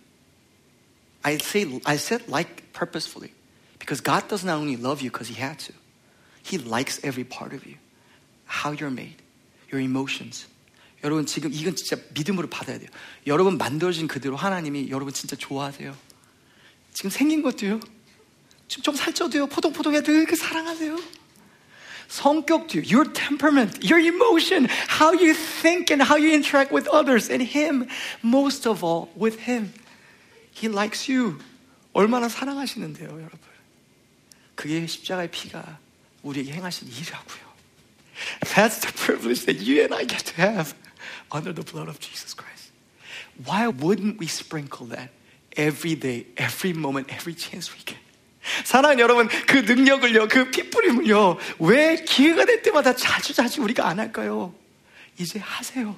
I 1.24 1.38
say, 1.38 1.66
I 1.86 1.98
said 1.98 2.28
like 2.28 2.72
purposefully 2.74 3.34
because 3.78 4.02
God 4.02 4.28
does 4.28 4.44
not 4.44 4.58
only 4.58 4.78
love 4.78 5.02
you 5.02 5.12
because 5.12 5.28
He 5.28 5.36
had 5.36 5.60
to. 5.60 5.74
He 6.44 6.58
likes 6.58 7.00
every 7.04 7.24
part 7.24 7.54
of 7.54 7.66
you. 7.66 7.76
How 8.46 8.72
you're 8.72 8.90
made, 8.90 9.18
your 9.72 9.82
emotions. 9.82 10.48
여러분 11.04 11.26
지금 11.26 11.52
이건 11.54 11.76
진짜 11.76 12.02
믿음으로 12.14 12.50
받아야 12.50 12.78
돼요. 12.78 12.90
여러분 13.28 13.58
만들어진 13.58 14.08
그대로 14.08 14.36
하나님이 14.36 14.90
여러분 14.90 15.14
진짜 15.14 15.36
좋아하세요. 15.36 15.96
지금 16.94 17.10
생긴 17.10 17.42
것도요. 17.42 17.80
지금 18.68 18.84
좀 18.84 18.96
살쪄도요. 18.96 19.48
포동포동해 19.48 20.02
늘 20.04 20.26
사랑하세요. 20.36 20.98
성격도요. 22.10 22.84
Your 22.90 23.12
temperament, 23.14 23.80
your 23.84 24.00
emotion, 24.02 24.68
how 25.00 25.14
you 25.14 25.34
think 25.34 25.92
and 25.92 26.04
how 26.04 26.18
you 26.18 26.34
interact 26.34 26.74
with 26.74 26.90
others 26.90 27.32
and 27.32 27.44
Him. 27.44 27.88
Most 28.24 28.68
of 28.68 28.84
all, 28.84 29.10
with 29.16 29.48
Him. 29.48 29.74
He 30.52 30.68
likes 30.68 31.10
you. 31.10 31.40
얼마나 31.94 32.28
사랑하시는데요, 32.30 33.10
여러분. 33.10 33.40
그게 34.56 34.86
십자가의 34.86 35.32
피가 35.32 35.80
우리에게 36.24 36.52
행하신 36.54 36.88
일이라고요. 36.88 37.50
That's 38.42 38.82
the 38.82 38.92
privilege 38.92 39.46
that 39.46 39.64
you 39.64 39.82
and 39.82 39.94
I 39.94 40.06
get 40.06 40.26
to 40.26 40.44
have 40.44 40.76
under 41.32 41.54
the 41.54 41.64
blood 41.64 41.88
of 41.88 42.00
Jesus 42.00 42.34
Christ. 42.34 42.72
Why 43.46 43.68
wouldn't 43.68 44.20
we 44.20 44.28
sprinkle 44.28 44.88
that? 44.88 45.10
every 45.58 45.96
day, 45.96 46.28
every 46.38 46.74
moment, 46.74 47.12
every 47.12 47.36
chance 47.36 47.72
we 47.74 47.80
get. 47.86 48.00
사랑하는 48.64 49.00
여러분, 49.00 49.28
그 49.48 49.58
능력을요, 49.58 50.28
그 50.28 50.50
피뿌림을요, 50.50 51.38
왜 51.60 51.96
기회가 52.04 52.46
될 52.46 52.62
때마다 52.62 52.96
자주 52.96 53.34
자주 53.34 53.62
우리가 53.62 53.88
안 53.88 54.00
할까요? 54.00 54.54
이제 55.18 55.40
하세요. 55.40 55.96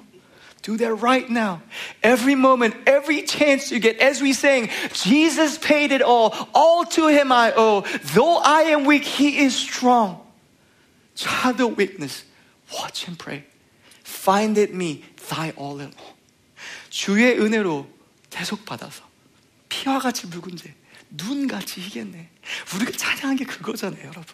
Do 0.62 0.76
that 0.76 1.02
right 1.02 1.28
now. 1.28 1.60
Every 2.02 2.34
moment, 2.34 2.76
every 2.86 3.22
chance 3.26 3.72
you 3.72 3.80
get, 3.80 4.00
as 4.00 4.22
we 4.22 4.32
sing, 4.32 4.70
Jesus 4.92 5.58
paid 5.58 5.90
it 5.92 6.02
all. 6.02 6.32
All 6.54 6.84
to 6.94 7.08
him 7.08 7.32
I 7.32 7.52
owe. 7.56 7.82
Though 8.14 8.38
I 8.38 8.70
am 8.70 8.84
weak, 8.84 9.04
he 9.04 9.42
is 9.42 9.56
strong. 9.56 10.20
Child 11.16 11.76
weakness. 11.76 12.24
Watch 12.72 13.08
and 13.08 13.18
pray. 13.18 13.44
Find 14.04 14.56
it 14.56 14.72
me, 14.72 15.02
thy 15.28 15.52
all 15.56 15.80
in 15.80 15.92
all. 15.98 16.14
주의 16.90 17.40
은혜로 17.40 17.86
대속받아서 18.30 19.05
피와 19.69 19.99
같이 19.99 20.27
제, 20.57 20.73
눈같이 21.09 21.81
희겠네. 21.81 22.29
우리가 22.75 22.91
찬양한 22.91 23.35
게 23.37 23.45
그거잖아요, 23.45 24.01
여러분. 24.01 24.25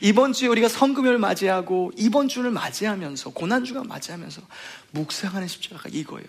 이번 0.00 0.32
주에 0.32 0.48
우리가 0.48 0.68
성금요를 0.68 1.18
맞이하고 1.18 1.92
이번 1.96 2.28
주를 2.28 2.50
맞이하면서 2.50 3.30
고난주가 3.30 3.84
맞이하면서 3.84 4.42
묵상하는 4.90 5.48
십자가가 5.48 5.88
이거예요. 5.90 6.28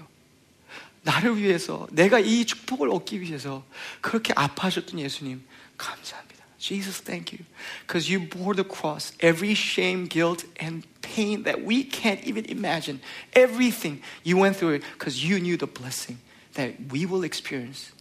나를 1.04 1.38
위해서 1.38 1.88
내가 1.92 2.20
이 2.20 2.46
축복을 2.46 2.90
얻기 2.90 3.22
위해서 3.22 3.66
그렇게 4.02 4.34
아파하셨던 4.36 5.00
예수님 5.00 5.44
감사합니다. 5.78 6.32
Jesus, 6.60 7.02
thank 7.02 7.34
you. 7.34 7.44
Because 7.88 8.08
you 8.08 8.30
bore 8.30 8.54
the 8.54 8.64
cross, 8.64 9.14
every 9.20 9.54
shame, 9.54 10.08
guilt, 10.08 10.46
and 10.62 10.86
pain 11.02 11.44
that 11.44 11.66
we 11.66 11.84
can't 11.84 12.24
even 12.24 12.46
imagine. 12.46 13.02
Everything 13.34 14.00
you 14.24 14.38
went 14.38 14.56
through 14.56 14.80
because 14.94 15.26
you 15.26 15.40
knew 15.40 15.58
the 15.58 15.66
blessing 15.66 16.20
that 16.54 16.76
we 16.92 17.08
will 17.08 17.24
experience 17.24 17.92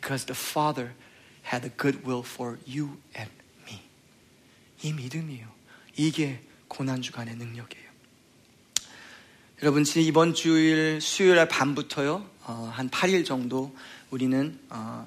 because 0.00 0.24
the 0.24 0.34
Father 0.34 0.92
had 1.42 1.64
a 1.64 1.70
good 1.76 2.06
will 2.06 2.24
for 2.24 2.58
you 2.66 2.96
and 3.14 3.30
이 4.82 4.92
믿음이에요. 4.92 5.46
이게 5.96 6.40
고난주간의 6.68 7.36
능력이에요. 7.36 7.90
여러분, 9.62 9.84
이번 9.96 10.32
주일 10.32 11.00
수요일 11.02 11.46
밤부터요, 11.48 12.26
어, 12.44 12.70
한 12.72 12.88
8일 12.88 13.26
정도 13.26 13.76
우리는 14.10 14.58
어, 14.70 15.06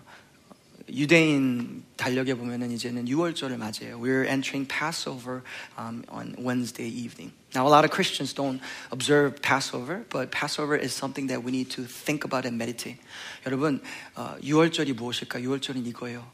유대인 0.88 1.84
달력에 1.96 2.34
보면은 2.34 2.70
이제는 2.70 3.04
6월절을 3.06 3.56
맞이해요. 3.58 4.00
We're 4.00 4.26
entering 4.26 4.66
Passover 4.66 5.42
um, 5.78 6.02
on 6.08 6.34
Wednesday 6.38 6.88
evening. 6.88 7.32
Now, 7.54 7.66
a 7.66 7.70
lot 7.70 7.84
of 7.84 7.90
Christians 7.90 8.32
don't 8.32 8.60
observe 8.90 9.42
Passover, 9.42 10.04
but 10.08 10.30
Passover 10.30 10.76
is 10.76 10.94
something 10.94 11.28
that 11.28 11.44
we 11.44 11.52
need 11.52 11.70
to 11.76 11.84
think 11.84 12.24
about 12.24 12.46
and 12.46 12.56
meditate. 12.56 12.98
여러분, 13.44 13.82
어, 14.16 14.36
6월절이 14.42 14.94
무엇일까? 14.94 15.40
6월절은 15.40 15.86
이거예요. 15.86 16.24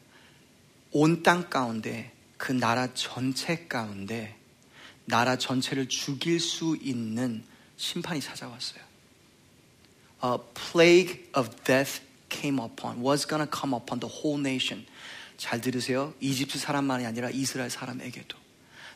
온 0.91 1.21
땅 1.23 1.49
가운데 1.49 2.13
그 2.37 2.53
나라 2.53 2.87
전체 2.93 3.67
가운데 3.67 4.35
나라 5.03 5.37
전체를 5.37 5.89
죽일 5.89 6.39
수 6.39 6.77
있는 6.81 7.43
심판이 7.75 8.21
찾아왔어요. 8.21 8.81
A 10.23 10.37
plague 10.53 11.25
of 11.35 11.49
death 11.65 12.01
came 12.30 12.58
upon, 12.62 13.02
was 13.02 13.26
gonna 13.26 13.50
come 13.50 13.74
upon 13.74 14.00
the 14.00 14.08
whole 14.08 14.40
nation. 14.40 14.86
잘 15.36 15.60
들으세요. 15.60 16.14
이집트 16.20 16.58
사람만이 16.58 17.04
아니라 17.04 17.30
이스라엘 17.30 17.70
사람에게도. 17.70 18.38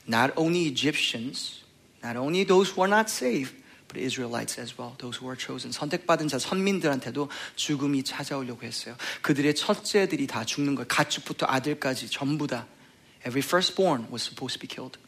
Not 0.06 0.32
only 0.36 0.66
Egyptians, 0.66 1.64
not 2.02 2.16
only 2.16 2.46
those 2.46 2.70
who 2.72 2.82
are 2.84 2.90
not 2.90 3.10
saved, 3.10 3.54
but 3.88 3.98
Israelites 3.98 4.60
as 4.60 4.74
well, 4.78 4.96
those 4.98 5.18
who 5.18 5.28
are 5.28 5.38
chosen. 5.38 5.72
선택받은 5.72 6.28
자 6.28 6.38
선민들한테도 6.38 7.30
죽음이 7.56 8.02
찾아오려고 8.02 8.64
했어요. 8.64 8.96
그들의 9.22 9.54
첫째들이 9.54 10.26
다 10.26 10.44
죽는 10.44 10.74
거예요. 10.74 10.86
가축부터 10.88 11.46
아들까지 11.48 12.08
전부 12.10 12.46
다 12.46 12.66
Every 13.26 13.40
firstborn 13.40 14.08
was 14.12 14.22
supposed 14.22 14.58
to 14.58 14.60
be 14.60 14.68
killed. 14.68 14.98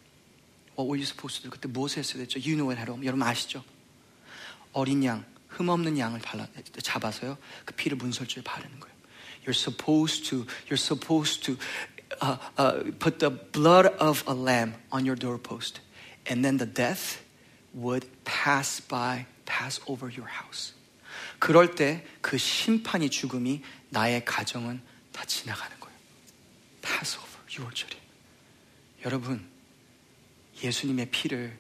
What 0.77 0.89
were 0.89 0.97
you 0.97 1.05
supposed 1.05 1.43
to 1.43 1.43
do? 1.43 1.51
그때 1.51 1.69
무엇을 1.69 1.99
했어야 1.99 2.25
됐죠? 2.25 2.41
You 2.41 2.57
know 2.57 2.73
it 2.73 2.81
at 2.81 2.89
home. 2.89 3.05
여러분 3.05 3.27
아시죠? 3.27 3.63
어린 4.73 5.05
양, 5.05 5.25
흠없는 5.57 5.99
양을 5.99 6.21
발라, 6.21 6.47
잡아서요. 6.83 7.39
그 7.65 7.75
피를 7.75 7.97
문설주에 7.97 8.43
바르는 8.43 8.79
거예요. 8.81 8.97
You're 9.45 9.57
supposed 9.57 10.29
to, 10.31 10.45
you're 10.69 10.81
supposed 10.81 11.45
to 11.45 11.57
uh, 12.21 12.37
uh, 12.59 12.93
put 12.99 13.19
the 13.19 13.31
blood 13.31 13.87
of 14.01 14.25
a 14.29 14.35
lamb 14.35 14.75
on 14.93 15.07
your 15.07 15.19
doorpost. 15.19 15.81
And 16.29 16.45
then 16.45 16.59
the 16.59 16.67
death 16.67 17.23
would 17.73 18.07
pass 18.25 18.81
by, 18.81 19.27
pass 19.47 19.81
over 19.87 20.11
your 20.11 20.29
house. 20.29 20.75
그럴 21.39 21.75
때 21.75 22.05
그 22.21 22.39
심판이 22.39 23.09
죽음이 23.09 23.63
나의 23.91 24.25
가정은 24.25 24.81
다 25.13 25.25
지나가는 25.25 25.79
거예요. 25.79 25.97
pass 26.83 27.17
over 27.19 27.47
6월절이. 27.49 27.97
여러분, 29.05 29.47
예수님의 30.63 31.11
피를 31.11 31.57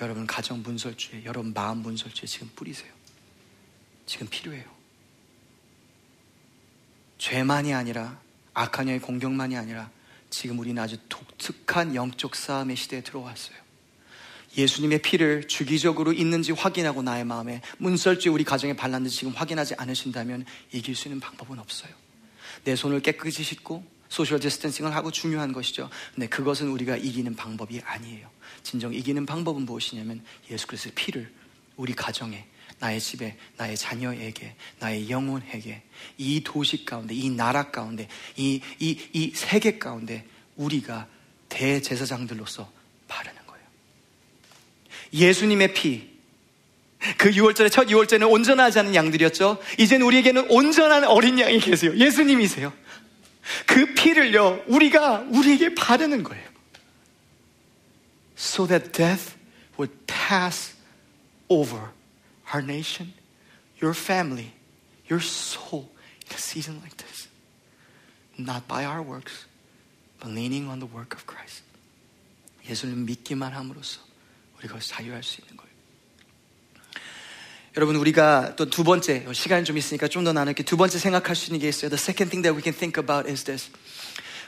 여러분 0.00 0.26
가정 0.26 0.62
문설주에, 0.62 1.24
여러분 1.24 1.52
마음 1.52 1.78
문설주에 1.78 2.26
지금 2.26 2.50
뿌리세요. 2.54 2.95
지금 4.06 4.26
필요해요. 4.28 4.64
죄만이 7.18 7.74
아니라 7.74 8.20
악한 8.54 8.88
영의 8.88 9.00
공격만이 9.00 9.56
아니라 9.56 9.90
지금 10.30 10.58
우리는 10.58 10.80
아주 10.82 10.96
독특한 11.08 11.94
영적 11.94 12.34
싸움의 12.34 12.76
시대에 12.76 13.02
들어왔어요. 13.02 13.56
예수님의 14.56 15.02
피를 15.02 15.46
주기적으로 15.48 16.12
있는지 16.12 16.52
확인하고 16.52 17.02
나의 17.02 17.24
마음에 17.24 17.60
문설주에 17.78 18.32
우리 18.32 18.44
가정에 18.44 18.74
발랐는지 18.74 19.16
지금 19.16 19.32
확인하지 19.34 19.74
않으신다면 19.76 20.46
이길 20.72 20.94
수 20.94 21.08
있는 21.08 21.20
방법은 21.20 21.58
없어요. 21.58 21.92
내 22.64 22.74
손을 22.74 23.00
깨끗이 23.00 23.42
씻고 23.42 23.84
social 24.08 24.40
distancing을 24.40 24.94
하고 24.94 25.10
중요한 25.10 25.52
것이죠. 25.52 25.90
근데 26.14 26.26
그것은 26.28 26.68
우리가 26.68 26.96
이기는 26.96 27.34
방법이 27.36 27.80
아니에요. 27.84 28.30
진정 28.62 28.94
이기는 28.94 29.26
방법은 29.26 29.62
무엇이냐면 29.62 30.24
예수 30.50 30.66
그리스도의 30.66 30.94
피를 30.94 31.32
우리 31.76 31.92
가정에 31.92 32.46
나의 32.78 33.00
집에, 33.00 33.36
나의 33.56 33.76
자녀에게, 33.76 34.54
나의 34.80 35.08
영혼에게, 35.08 35.82
이 36.18 36.42
도시 36.44 36.84
가운데, 36.84 37.14
이 37.14 37.30
나라 37.30 37.70
가운데, 37.70 38.08
이, 38.36 38.60
이, 38.78 38.98
이 39.12 39.32
세계 39.34 39.78
가운데 39.78 40.26
우리가 40.56 41.06
대제사장들로서 41.48 42.70
바르는 43.08 43.46
거예요. 43.46 43.66
예수님의 45.12 45.72
피, 45.74 46.16
그 47.16 47.30
6월절에 47.30 47.70
첫 47.70 47.86
6월절에는 47.86 48.30
온전하지 48.30 48.78
않은 48.80 48.94
양들이었죠. 48.94 49.58
이제는 49.78 50.06
우리에게는 50.06 50.50
온전한 50.50 51.04
어린 51.04 51.38
양이 51.38 51.58
계세요. 51.58 51.94
예수님이세요. 51.96 52.72
그 53.64 53.94
피를요, 53.94 54.64
우리가 54.66 55.26
우리에게 55.30 55.74
바르는 55.74 56.24
거예요. 56.24 56.44
So 58.36 58.66
that 58.66 58.92
death 58.92 59.34
would 59.78 59.94
pass 60.06 60.74
over 61.48 61.95
our 62.53 62.61
nation, 62.61 63.13
your 63.81 63.93
family, 63.93 64.53
your 65.07 65.19
soul 65.19 65.89
in 66.27 66.35
a 66.35 66.39
season 66.39 66.79
like 66.81 66.97
this. 66.97 67.27
Not 68.37 68.67
by 68.67 68.85
our 68.85 69.01
works, 69.01 69.45
but 70.19 70.29
leaning 70.29 70.67
on 70.67 70.79
the 70.79 70.87
work 70.87 71.13
of 71.15 71.25
Christ. 71.25 71.63
예수를 72.67 72.95
믿기만 72.95 73.53
함으로써 73.53 73.99
우리가 74.59 74.79
자유할 74.79 75.23
수 75.23 75.41
있는 75.41 75.57
거예요. 75.57 75.71
여러분 77.77 77.95
우리가 77.95 78.55
또 78.55 78.65
두 78.69 78.83
번째 78.83 79.25
시간이 79.33 79.63
좀 79.65 79.77
있으니까 79.77 80.07
좀 80.07 80.23
더 80.23 80.33
나눌게 80.33 80.63
두 80.63 80.77
번째 80.77 80.99
생각할 80.99 81.35
수 81.35 81.47
있는 81.47 81.59
게 81.59 81.69
있어요. 81.69 81.89
The 81.89 81.97
second 81.99 82.29
thing 82.29 82.43
that 82.43 82.55
we 82.55 82.61
can 82.61 82.75
think 82.77 83.01
about 83.01 83.29
is 83.29 83.43
this. 83.43 83.71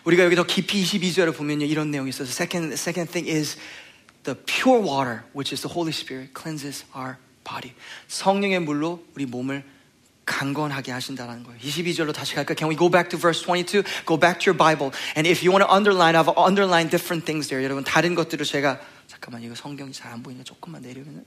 우리가 0.04 0.24
여기 0.26 0.36
더 0.36 0.43
깊이 0.43 0.84
22절을 0.84 1.36
보면요 1.36 1.65
이런 1.65 1.89
내용이 1.89 2.10
있어요. 2.10 2.28
The 2.28 2.36
second, 2.36 2.76
the 2.76 2.78
second 2.78 3.12
thing 3.12 3.30
is 3.30 3.58
the 4.24 4.36
pure 4.46 4.80
water, 4.84 5.24
which 5.34 5.54
is 5.56 5.62
the 5.62 5.72
Holy 5.72 5.93
Spirit, 5.96 6.34
cleanses 6.36 6.84
our 6.93 7.17
body. 7.49 7.73
성령의 8.09 8.61
물로 8.61 9.05
우리 9.15 9.27
몸을 9.27 9.65
강건하게 10.25 10.93
하신다는 10.93 11.43
거예요. 11.43 11.59
22절로 11.61 12.13
다시 12.13 12.35
갈까? 12.35 12.55
Can 12.55 12.69
we 12.71 12.77
go 12.77 12.91
back 12.91 13.09
to 13.09 13.19
verse 13.19 13.43
22? 13.43 13.83
Go 14.05 14.19
back 14.21 14.39
to 14.41 14.53
your 14.53 14.57
Bible. 14.59 14.93
And 15.17 15.27
if 15.27 15.41
you 15.41 15.51
want 15.51 15.65
to 15.65 15.73
underline, 15.73 16.15
I've 16.15 16.29
underlined 16.37 16.91
different 16.91 17.25
things 17.25 17.49
there. 17.49 17.65
여러분 17.65 17.83
다른 17.85 18.15
것들을 18.15 18.45
제가 18.45 18.79
잠깐만 19.07 19.43
이거 19.43 19.55
성경이 19.55 19.93
잘 19.93 20.13
안 20.13 20.23
보이냐? 20.23 20.45
조금만 20.45 20.83
내리면 20.83 21.25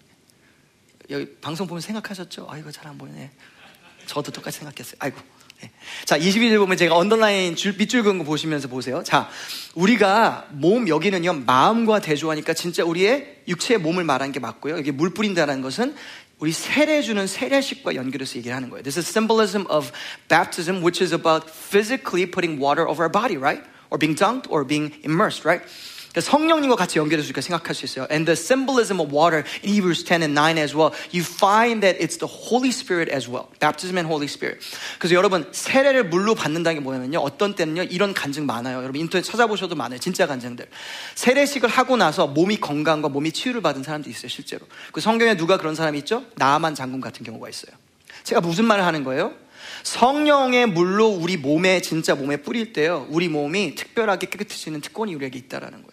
여기 1.10 1.26
방송 1.42 1.66
보면 1.66 1.82
생각하셨죠? 1.82 2.48
아, 2.50 2.58
이거 2.60 2.72
잘 2.72 2.86
안 2.88 2.98
보이네. 2.98 3.32
저도 4.06 4.32
똑같이 4.32 4.60
생각했어요. 4.60 4.96
아이고. 5.00 5.18
네. 5.62 5.72
자, 6.06 6.18
22절 6.18 6.58
보면 6.58 6.78
제가 6.78 6.96
언더라인 6.96 7.56
줄, 7.56 7.76
밑줄 7.78 8.04
그은 8.04 8.18
거 8.18 8.24
보시면서 8.24 8.68
보세요. 8.68 9.04
자, 9.04 9.30
우리가 9.76 10.48
몸, 10.52 10.88
여기는요, 10.88 11.44
마음과 11.46 12.00
대조하니까 12.02 12.54
진짜 12.54 12.84
우리의 12.84 13.44
육체의 13.48 13.80
몸을 13.80 14.04
말하는 14.04 14.32
게 14.32 14.40
맞고요. 14.40 14.78
여기 14.78 14.92
물 14.92 15.14
뿌린다는 15.14 15.62
것은 15.62 15.96
우리 16.40 16.52
세례주는 16.52 17.28
세례식과 17.28 17.94
연결해서 17.94 18.38
얘기를 18.38 18.56
하는 18.56 18.72
거예요. 18.72 18.82
This 18.82 18.98
is 18.98 19.08
symbolism 19.08 19.68
of 19.70 19.92
baptism, 20.28 20.82
which 20.84 21.04
is 21.04 21.14
about 21.14 21.48
physically 21.48 22.26
putting 22.26 22.60
water 22.60 22.90
over 22.90 23.04
our 23.04 23.12
body, 23.12 23.38
right? 23.38 23.62
Or 23.92 24.00
being 24.00 24.18
dunked 24.18 24.50
or 24.50 24.66
being 24.66 24.92
immersed, 25.04 25.46
right? 25.46 25.62
그러니까 26.12 26.30
성령님과 26.30 26.76
같이 26.76 27.00
우리가 27.00 27.42
생각할 27.42 27.74
수 27.74 27.86
있어요. 27.86 28.06
And 28.12 28.26
the 28.26 28.36
symbolism 28.36 29.00
of 29.00 29.16
water 29.16 29.44
in 29.64 29.74
Hebrews 29.74 30.04
10 30.04 30.22
and 30.22 30.38
9 30.38 30.58
as 30.58 30.76
well. 30.76 30.92
You 31.14 31.24
find 31.24 31.82
that 31.82 32.04
it's 32.04 32.20
the 32.20 32.28
Holy 32.28 32.70
Spirit 32.70 33.10
as 33.12 33.32
well. 33.32 33.48
Baptism 33.60 33.98
and 33.98 34.12
Holy 34.12 34.28
Spirit. 34.28 34.60
그래서 35.00 35.16
여러분 35.16 35.48
세례를 35.52 36.10
물로 36.10 36.36
받는다는 36.36 36.80
게 36.80 36.84
뭐냐면요. 36.84 37.20
어떤 37.20 37.56
때는요. 37.56 37.84
이런 37.84 38.14
간증 38.14 38.46
많아요. 38.46 38.78
여러분 38.84 38.98
인터넷 39.00 39.24
찾아보셔도 39.24 39.76
많아요. 39.76 40.00
진짜 40.00 40.28
간증들. 40.28 40.68
세례식을 41.16 41.70
하고 41.70 41.96
나서 41.96 42.28
몸이 42.28 42.60
건강과 42.60 43.08
몸이 43.08 43.32
치유를 43.32 43.62
받은 43.62 43.84
사람도 43.84 44.10
있어요. 44.10 44.28
실제로. 44.28 44.66
그 44.92 45.00
성경에 45.00 45.38
누가 45.38 45.56
그런 45.58 45.76
사람이 45.76 45.98
있죠? 46.00 46.26
나만 46.36 46.76
장군 46.76 47.00
같은 47.00 47.26
경우가 47.26 47.48
있어요. 47.48 47.72
제가 48.24 48.42
무슨 48.42 48.66
말을 48.66 48.86
하는 48.86 49.06
거예요? 49.06 49.34
성령의 49.84 50.68
물로 50.68 51.08
우리 51.08 51.38
몸에 51.38 51.82
진짜 51.82 52.16
몸에 52.16 52.38
뿌릴 52.38 52.74
때요. 52.74 53.08
우리 53.10 53.30
몸이 53.30 53.76
특별하게 53.76 54.28
깨끗해지는 54.28 54.82
특권이 54.82 55.16
우리에게 55.16 55.40
있다라는 55.40 55.84
거예요. 55.84 55.91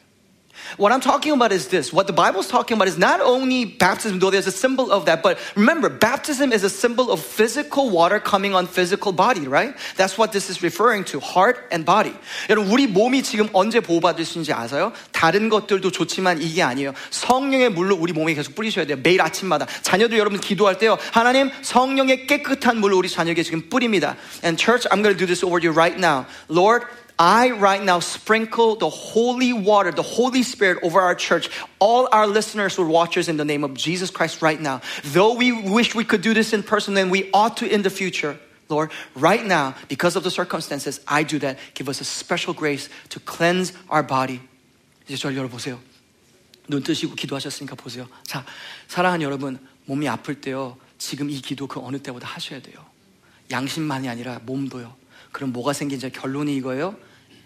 What 0.77 0.91
I'm 0.91 1.01
talking 1.01 1.33
about 1.33 1.51
is 1.51 1.67
this. 1.67 1.91
What 1.91 2.07
the 2.07 2.13
Bible 2.13 2.39
is 2.39 2.47
talking 2.47 2.75
about 2.75 2.87
is 2.87 2.97
not 2.97 3.21
only 3.21 3.65
baptism, 3.65 4.19
though 4.19 4.29
there's 4.29 4.47
a 4.47 4.51
symbol 4.51 4.91
of 4.91 5.05
that, 5.05 5.21
but 5.21 5.37
remember, 5.55 5.89
baptism 5.89 6.51
is 6.51 6.63
a 6.63 6.69
symbol 6.69 7.11
of 7.11 7.19
physical 7.19 7.89
water 7.89 8.19
coming 8.19 8.55
on 8.55 8.65
physical 8.65 9.11
body, 9.11 9.47
right? 9.47 9.75
That's 9.97 10.17
what 10.17 10.31
this 10.31 10.49
is 10.49 10.63
referring 10.63 11.03
to, 11.05 11.19
heart 11.19 11.67
and 11.71 11.85
body. 11.85 12.15
여러분, 12.49 12.71
우리 12.71 12.87
몸이 12.87 13.23
지금 13.23 13.49
언제 13.53 13.81
보호받을 13.81 14.25
수 14.25 14.39
있는지 14.39 14.53
아세요? 14.53 14.93
다른 15.11 15.49
것들도 15.49 15.91
좋지만 15.91 16.41
이게 16.41 16.63
아니에요. 16.63 16.93
성령의 17.11 17.69
물로 17.69 17.95
우리 17.95 18.13
몸에 18.13 18.33
계속 18.33 18.55
뿌리셔야 18.55 18.85
돼요. 18.85 18.97
매일 19.03 19.21
아침마다. 19.21 19.67
자녀들 19.81 20.17
여러분 20.17 20.39
기도할 20.39 20.77
때요. 20.77 20.97
하나님, 21.11 21.51
성령의 21.61 22.25
깨끗한 22.25 22.77
물로 22.77 22.97
우리 22.97 23.09
자녀에게 23.09 23.43
지금 23.43 23.69
뿌립니다. 23.69 24.15
And 24.43 24.57
church, 24.57 24.87
I'm 24.89 25.03
going 25.03 25.15
to 25.15 25.17
do 25.17 25.27
this 25.27 25.43
over 25.45 25.59
you 25.61 25.71
right 25.71 25.97
now. 25.99 26.25
Lord, 26.49 26.85
I 27.17 27.51
right 27.51 27.81
now 27.81 27.99
sprinkle 27.99 28.75
the 28.75 28.89
holy 28.89 29.53
water, 29.53 29.91
the 29.91 30.01
Holy 30.01 30.41
Spirit 30.43 30.79
over 30.83 30.99
our 30.99 31.15
church, 31.15 31.49
all 31.79 32.09
our 32.11 32.25
listeners 32.25 32.75
who 32.75 32.83
are 32.83 32.87
watchers 32.87 33.29
in 33.29 33.37
the 33.37 33.45
name 33.45 33.63
of 33.63 33.75
Jesus 33.75 34.09
Christ 34.09 34.41
right 34.41 34.59
now. 34.59 34.81
Though 35.03 35.35
we 35.35 35.51
wish 35.51 35.93
we 35.93 36.03
could 36.03 36.21
do 36.21 36.33
this 36.33 36.53
in 36.53 36.63
person, 36.63 36.95
then 36.95 37.09
we 37.09 37.29
ought 37.31 37.57
to 37.57 37.67
in 37.67 37.83
the 37.83 37.89
future. 37.89 38.37
Lord, 38.69 38.91
right 39.15 39.45
now, 39.45 39.75
because 39.87 40.15
of 40.15 40.23
the 40.23 40.31
circumstances, 40.31 40.99
I 41.07 41.23
do 41.23 41.37
that. 41.39 41.59
Give 41.75 41.87
us 41.87 42.01
a 42.01 42.05
special 42.05 42.53
grace 42.53 42.89
to 43.09 43.19
cleanse 43.19 43.73
our 43.89 44.03
body. 44.03 44.41
이제 45.07 45.15
저를 45.15 45.37
열어보세요. 45.37 45.79
눈 46.67 46.81
뜨시고 46.81 47.15
기도하셨으니까 47.15 47.75
보세요. 47.75 48.07
자, 48.23 48.45
사랑하는 48.87 49.23
여러분, 49.23 49.59
몸이 49.85 50.07
아플 50.07 50.41
때요. 50.41 50.77
지금 50.97 51.29
이 51.29 51.41
기도 51.41 51.67
그 51.67 51.79
어느 51.81 51.97
때보다 51.99 52.27
하셔야 52.27 52.61
돼요. 52.61 52.77
양심만이 53.51 54.07
아니라 54.07 54.39
몸도요. 54.43 54.95
그럼 55.31 55.51
뭐가 55.51 55.73
생긴지 55.73 56.09
결론이 56.11 56.55
이거예요. 56.55 56.95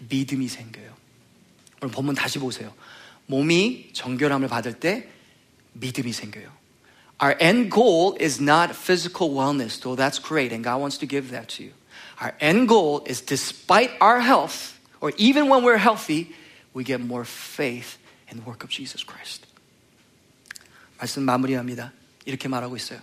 믿음이 0.08 0.48
생겨요. 0.48 0.96
오늘 1.82 1.92
본문 1.92 2.14
다시 2.14 2.38
보세요. 2.38 2.74
몸이 3.26 3.90
정결함을 3.92 4.48
받을 4.48 4.80
때 4.80 5.08
믿음이 5.74 6.12
생겨요. 6.12 6.56
Our 7.20 7.36
end 7.40 7.70
goal 7.70 8.16
is 8.20 8.40
not 8.40 8.74
physical 8.74 9.30
wellness, 9.34 9.80
though 9.80 9.96
that's 9.96 10.18
great, 10.22 10.52
and 10.52 10.62
God 10.62 10.80
wants 10.80 10.98
to 10.98 11.06
give 11.06 11.30
that 11.30 11.48
to 11.56 11.64
you. 11.64 11.72
Our 12.20 12.34
end 12.40 12.68
goal 12.68 13.02
is 13.06 13.20
despite 13.20 13.90
our 14.00 14.20
health, 14.20 14.78
or 15.00 15.12
even 15.18 15.48
when 15.48 15.64
we're 15.64 15.78
healthy, 15.78 16.34
we 16.74 16.84
get 16.84 17.00
more 17.00 17.24
faith 17.24 17.98
in 18.30 18.38
the 18.38 18.44
work 18.44 18.62
of 18.62 18.70
Jesus 18.70 19.04
Christ. 19.04 19.46
말씀 20.98 21.22
마무리합니다. 21.22 21.92
이렇게 22.24 22.48
말하고 22.48 22.76
있어요. 22.76 23.00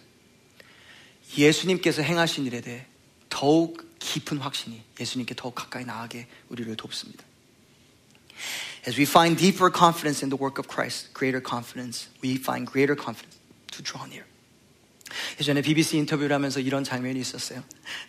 예수님께서 1.38 2.02
행하신 2.02 2.46
일에 2.46 2.62
대해 2.62 2.86
더욱 3.30 3.89
깊은 4.00 4.38
확신이 4.38 4.84
예수님께 5.00 5.36
더욱 5.36 5.56
가까이 5.56 5.86
나가게 5.86 6.28
우리를 6.50 6.76
돕습니다. 6.76 7.24
As 8.88 9.00
we 9.00 9.04
find 9.04 9.38
deeper 9.38 9.72
confidence 9.72 10.24
in 10.24 10.30
the 10.30 10.38
work 10.40 10.60
of 10.60 10.68
Christ, 10.68 11.14
greater 11.14 11.42
confidence, 11.42 12.10
we 12.24 12.36
find 12.36 12.70
greater 12.70 12.96
confidence 12.96 13.38
to 13.72 13.82
draw 13.82 14.06
near. 14.06 14.26
예전에 15.40 15.62
BBC 15.62 15.98
인터뷰를 15.98 16.34
하면서 16.36 16.60
이런 16.60 16.84
장면이 16.84 17.20
있었어요. 17.20 17.64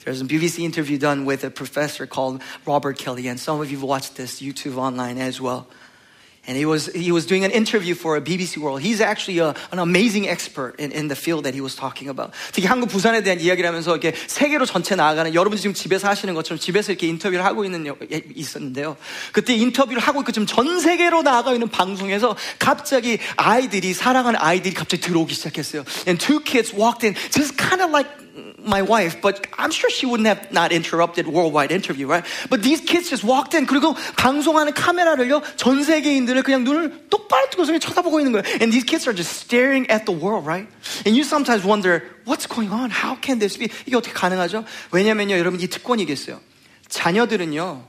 There's 0.05 0.21
a 0.21 0.27
BBC 0.27 0.62
interview 0.64 0.99
done 0.99 1.27
with 1.27 1.45
a 1.45 1.51
professor 1.53 2.09
called 2.09 2.42
Robert 2.66 2.99
Kelly, 2.99 3.29
and 3.29 3.40
some 3.40 3.61
of 3.61 3.71
you 3.71 3.79
have 3.79 3.87
watched 3.87 4.16
this 4.16 4.42
YouTube 4.42 4.77
online 4.77 5.21
as 5.21 5.40
well. 5.40 5.66
And 6.47 6.58
he 6.58 6.65
was, 6.65 6.88
he 6.88 7.12
was 7.12 7.27
doing 7.27 7.45
an 7.45 7.51
interview 7.51 7.93
for 7.93 8.17
a 8.17 8.21
BBC 8.21 8.58
World. 8.58 8.82
He's 8.82 8.99
actually 8.99 9.38
a, 9.38 9.54
an 9.71 9.77
amazing 9.77 10.27
expert 10.27 10.80
in, 10.80 10.91
in 10.91 11.08
the 11.08 11.15
field 11.15 11.43
that 11.43 11.54
he 11.54 11.62
was 11.62 11.75
talking 11.75 12.10
about. 12.10 12.34
특히 12.51 12.65
한국 12.65 12.89
부산에 12.89 13.21
대한 13.21 13.39
이야기를 13.39 13.67
하면서 13.67 13.91
이렇게 13.95 14.17
세계로 14.25 14.65
전체 14.65 14.95
나아가는 14.95 15.36
여러분 15.36 15.60
지금 15.60 15.75
집에서 15.75 16.08
하시는 16.08 16.34
것처럼 16.34 16.58
집에서 16.58 16.91
이렇게 16.91 17.08
인터뷰를 17.08 17.45
하고 17.45 17.63
있는 17.63 17.86
있었는데요. 18.34 18.97
그때 19.32 19.54
인터뷰를 19.54 20.01
하고 20.01 20.21
있고 20.21 20.32
지금 20.32 20.47
전 20.47 20.80
세계로 20.80 21.21
나아가 21.21 21.54
있는 21.54 21.69
방송에서 21.69 22.36
갑자기 22.58 23.19
아이들이 23.36 23.93
사랑하는 23.93 24.39
아이들이 24.39 24.73
갑자기 24.73 25.04
들어오기 25.04 25.36
시작했어요. 25.36 25.84
And 26.08 26.17
two 26.19 26.39
kids 26.43 26.75
walked 26.75 27.06
in, 27.06 27.13
just 27.30 27.56
kind 27.56 27.84
of 27.84 27.91
like 27.91 28.21
my 28.58 28.82
wife, 28.82 29.22
but 29.22 29.46
I'm 29.58 29.72
sure 29.72 29.89
she 29.89 30.06
wouldn't 30.06 30.28
have 30.28 30.52
not 30.52 30.72
interrupted 30.72 31.28
worldwide 31.28 31.72
interview, 31.72 32.08
right? 32.08 32.26
But 32.50 32.63
these 32.63 32.82
kids 32.82 33.10
just 33.10 33.24
walked 33.24 33.56
in. 33.56 33.65
그리고 33.65 33.96
방송하는 34.17 34.74
카메라를요, 34.74 35.41
전 35.58 35.84
세계인들을 35.84 36.44
그냥 36.44 36.63
눈을 36.63 37.10
똑바로 37.10 37.50
뜨고서 37.50 37.78
쳐다보고 37.78 38.20
있는 38.20 38.32
거예요. 38.32 38.44
And 38.62 38.72
these 38.72 38.86
kids 38.86 39.08
are 39.08 39.15
just 39.15 39.32
staring 39.41 39.89
at 39.91 40.06
the 40.06 40.17
world, 40.17 40.48
right? 40.48 40.67
And 41.06 41.17
you 41.17 41.24
sometimes 41.24 41.65
wonder, 41.65 42.04
what's 42.26 42.48
going 42.48 42.72
on? 42.72 42.91
How 42.91 43.17
can 43.20 43.39
this 43.39 43.58
be? 43.58 43.70
이게 43.86 43.96
어떻게 43.96 44.13
가능하죠? 44.13 44.63
왜냐면요, 44.91 45.38
여러분 45.38 45.60
이 45.60 45.67
특권이겠어요. 45.67 46.39
자녀들은요, 46.88 47.84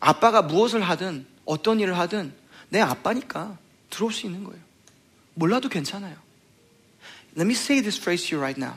아빠가 0.00 0.42
무엇을 0.42 0.82
하든 0.82 1.26
어떤 1.44 1.80
일을 1.80 1.98
하든 1.98 2.32
내 2.68 2.80
아빠니까 2.80 3.56
들어올 3.90 4.12
수 4.12 4.26
있는 4.26 4.44
거예요. 4.44 4.60
몰라도 5.34 5.68
괜찮아요. 5.68 6.14
Let 7.36 7.46
me 7.46 7.54
say 7.54 7.80
this 7.80 7.98
phrase 7.98 8.26
to 8.28 8.36
you 8.36 8.42
right 8.42 8.58
now. 8.58 8.74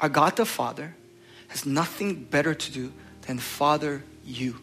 Our 0.00 0.08
God 0.08 0.36
the 0.36 0.46
Father 0.46 0.94
has 1.48 1.64
nothing 1.64 2.24
better 2.24 2.54
to 2.54 2.72
do 2.72 2.92
than 3.22 3.38
father 3.38 4.02
you. 4.24 4.56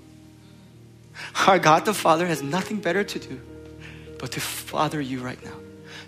Our 1.47 1.59
God 1.59 1.85
the 1.85 1.93
Father 1.93 2.27
has 2.27 2.41
nothing 2.41 2.77
better 2.77 3.03
to 3.03 3.19
do 3.19 3.39
but 4.19 4.31
to 4.31 4.39
father 4.39 5.01
you 5.01 5.19
right 5.19 5.43
now. 5.43 5.59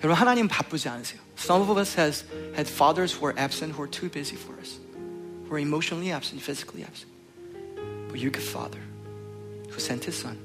여러분 0.01 0.15
하나님 0.15 0.47
바쁘지 0.47 0.87
않으세요. 0.89 1.19
Some 1.35 1.61
of 1.61 1.77
us 1.77 1.95
has 1.95 2.23
had 2.55 2.67
fathers 2.67 3.11
who 3.11 3.25
are 3.25 3.35
absent, 3.37 3.73
who 3.75 3.83
are 3.83 3.91
too 3.91 4.09
busy 4.09 4.35
for 4.35 4.57
us, 4.59 4.79
who 5.47 5.55
are 5.55 5.59
emotionally 5.59 6.11
absent, 6.11 6.41
physically 6.41 6.83
absent. 6.83 7.11
But 8.09 8.19
your 8.19 8.31
good 8.31 8.43
Father, 8.43 8.79
who 9.69 9.79
sent 9.79 10.05
His 10.05 10.15
Son, 10.15 10.37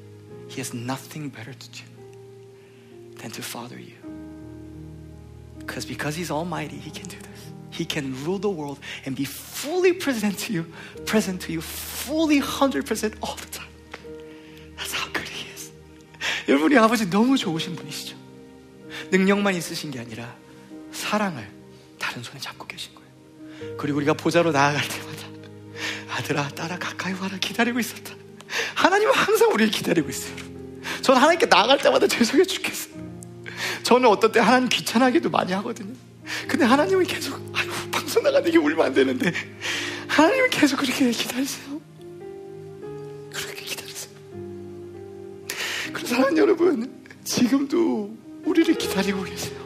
He 0.49 0.61
has 0.61 0.75
nothing 0.75 1.29
better 1.29 1.53
to 1.53 1.69
do 1.71 1.85
than 3.23 3.31
to 3.31 3.43
father 3.43 3.79
you. 3.79 3.95
Because 5.59 5.85
because 5.85 6.17
He's 6.17 6.31
Almighty, 6.31 6.77
He 6.77 6.91
can 6.91 7.07
do 7.09 7.19
this. 7.19 7.53
He 7.76 7.86
can 7.86 8.14
rule 8.24 8.40
the 8.40 8.50
world 8.50 8.80
and 9.06 9.16
be 9.16 9.26
fully 9.26 9.94
present 9.94 10.38
to 10.48 10.54
you, 10.54 10.66
present 11.06 11.46
to 11.48 11.52
you, 11.52 11.62
fully 11.62 12.40
100% 12.40 13.16
all 13.22 13.36
the 13.36 13.50
time. 13.52 13.70
That's 14.78 14.94
how 14.94 15.12
good 15.12 15.28
He 15.28 15.52
is. 15.54 15.72
여러분이 16.48 16.78
아버지 16.78 17.10
너무 17.10 17.38
좋으신 17.38 17.76
분이시죠. 17.76 18.16
능력만 19.12 19.56
있으신 19.56 19.92
게 19.92 20.00
아니라 20.00 20.34
사랑을 20.92 21.48
다른 22.00 22.24
손에 22.24 22.40
잡고 22.40 22.68
계신 22.68 22.94
거예요. 22.96 23.78
그리고 23.78 23.98
우리가 23.98 24.14
보좌로 24.14 24.52
나아갈 24.52 24.88
때마다 24.88 25.26
아들아, 26.16 26.50
딸아, 26.50 26.80
가까이 26.80 27.14
와라 27.14 27.38
기다리고 27.40 27.80
있었다. 27.80 28.14
하나님은 28.76 29.14
항상 29.14 29.52
우리를 29.52 29.72
기다리고 29.72 30.10
있어요. 30.10 30.36
저는 31.02 31.20
하나님께 31.20 31.48
나아갈 31.48 31.78
때마다 31.80 32.08
죄송해 32.08 32.46
죽겠어요. 32.46 32.96
저는 33.84 34.10
어떤 34.10 34.32
때 34.32 34.40
하나님 34.40 34.70
귀찮아하기도 34.70 35.30
많이 35.30 35.52
하거든요. 35.54 35.94
근데 36.49 36.65
하나님은 36.65 37.05
계속 37.05 37.35
아유 37.55 37.69
방송 37.91 38.23
나가는 38.23 38.51
게 38.51 38.59
울면 38.59 38.87
안 38.87 38.95
되는데 38.95 39.33
하나님은 40.09 40.51
계속 40.51 40.77
그렇게 40.77 41.11
기다리세요. 41.11 41.81
그렇게 43.33 43.65
기다리세요. 43.65 44.13
그래서 45.93 46.09
사랑하는 46.09 46.39
여러분 46.39 47.05
지금도 47.25 48.17
우리를 48.45 48.75
기다리고 48.77 49.23
계세요. 49.23 49.59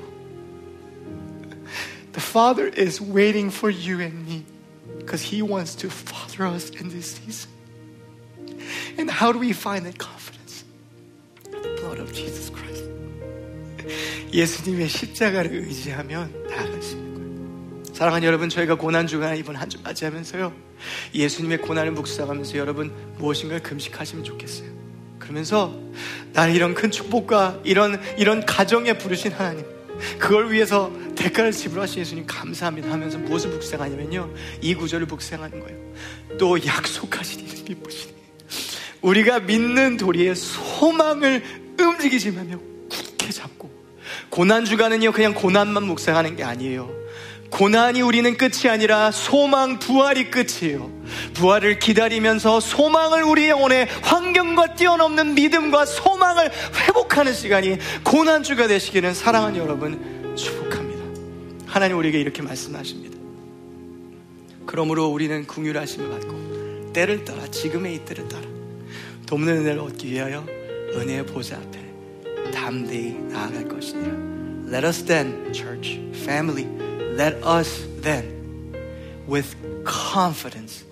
The 2.12 2.22
Father 2.22 2.70
is 2.76 3.02
waiting 3.02 3.50
for 3.50 3.70
you 3.70 4.00
and 4.00 4.24
me 4.26 4.44
because 4.98 5.22
He 5.22 5.42
wants 5.42 5.74
to 5.76 5.88
father 5.90 6.46
us 6.46 6.70
in 6.70 6.88
this 6.88 7.16
season. 7.16 7.50
And 8.96 9.10
how 9.10 9.32
do 9.32 9.38
we 9.38 9.52
find 9.52 9.84
that 9.86 9.98
confidence? 9.98 10.64
The 11.50 11.80
blood 11.80 11.98
of 11.98 12.12
Jesus 12.12 12.50
Christ. 12.50 12.84
예수님의 14.33 14.87
십자가를 14.89 15.51
의지하면 15.53 16.33
나아갈 16.49 16.81
수 16.81 16.95
있는 16.95 17.15
거예요. 17.15 17.83
사랑하는 17.93 18.25
여러분, 18.27 18.49
저희가 18.49 18.75
고난 18.75 19.07
주간 19.07 19.37
이번 19.37 19.55
한 19.55 19.69
주 19.69 19.77
맞이하면서요. 19.83 20.53
예수님의 21.13 21.59
고난을 21.59 21.91
묵상하면서 21.91 22.57
여러분 22.57 22.91
무엇인가 23.17 23.59
금식하시면 23.59 24.23
좋겠어요. 24.23 24.69
그러면서 25.19 25.77
나는 26.33 26.55
이런 26.55 26.73
큰 26.73 26.89
축복과 26.89 27.61
이런 27.63 28.01
이런 28.17 28.45
가정에 28.45 28.97
부르신 28.97 29.31
하나님 29.31 29.63
그걸 30.17 30.51
위해서 30.51 30.91
대가를 31.15 31.51
지불하신 31.51 31.99
예수님 31.99 32.25
감사합니다 32.25 32.89
하면서 32.91 33.17
무엇을 33.19 33.51
묵상하냐면요 33.51 34.33
이 34.61 34.73
구절을 34.73 35.05
묵상하는 35.05 35.59
거예요 35.59 35.77
또 36.39 36.57
약속하신 36.65 37.41
이름 37.41 37.65
기쁘시네 37.65 38.13
우리가 39.01 39.41
믿는 39.41 39.97
도리의 39.97 40.35
소망을 40.35 41.43
움직이시며 41.77 42.59
이렇게 43.29 43.31
잡고 43.31 43.69
고난 44.29 44.65
주간은요 44.65 45.11
그냥 45.11 45.33
고난만 45.33 45.83
묵상하는 45.83 46.35
게 46.35 46.43
아니에요. 46.43 46.97
고난이 47.51 48.01
우리는 48.01 48.37
끝이 48.37 48.69
아니라 48.69 49.11
소망 49.11 49.79
부활이 49.79 50.29
끝이에요. 50.29 50.91
부활을 51.33 51.79
기다리면서 51.79 52.59
소망을 52.59 53.23
우리 53.23 53.49
영혼의 53.49 53.87
환경과 54.03 54.75
뛰어넘는 54.75 55.33
믿음과 55.33 55.85
소망을 55.85 56.51
회복하는 56.75 57.33
시간이 57.33 57.77
고난 58.03 58.43
주가 58.43 58.67
되시기는 58.67 59.13
사랑하는 59.13 59.59
여러분 59.59 60.35
축복합니다. 60.35 61.03
하나님 61.65 61.97
우리에게 61.97 62.19
이렇게 62.19 62.41
말씀하십니다. 62.43 63.17
그러므로 64.67 65.07
우리는 65.07 65.47
궁휼하심을 65.47 66.09
받고 66.09 66.93
때를 66.93 67.25
따라 67.25 67.47
지금의 67.47 67.95
이 67.95 68.05
때를 68.05 68.27
따라 68.27 68.43
돕는 69.25 69.57
은혜를 69.57 69.79
얻기 69.79 70.11
위하여 70.11 70.45
은혜의 70.93 71.25
보좌 71.25 71.57
앞에 71.57 71.88
담대히 72.52 73.14
나아갈 73.30 73.68
것이니라. 73.68 74.34
Let 74.66 74.84
us 74.84 75.02
then, 75.02 75.52
church, 75.52 76.00
family, 76.24 76.66
let 77.16 77.34
us 77.44 77.86
then, 78.00 78.72
with 79.26 79.54
confidence, 79.84 80.84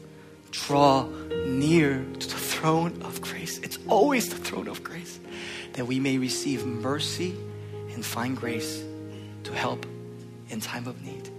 draw 0.51 1.07
near 1.46 2.05
to 2.18 2.29
the 2.29 2.37
throne 2.37 3.01
of 3.03 3.20
grace. 3.22 3.59
It's 3.59 3.79
always 3.88 4.29
the 4.29 4.37
throne 4.37 4.68
of 4.68 4.85
grace, 4.85 5.18
that 5.72 5.87
we 5.87 5.98
may 5.98 6.18
receive 6.18 6.66
mercy 6.66 7.35
and 7.94 8.05
find 8.05 8.37
grace 8.37 8.85
to 9.44 9.53
help 9.53 9.87
in 10.51 10.61
time 10.61 10.87
of 10.87 11.03
need. 11.03 11.31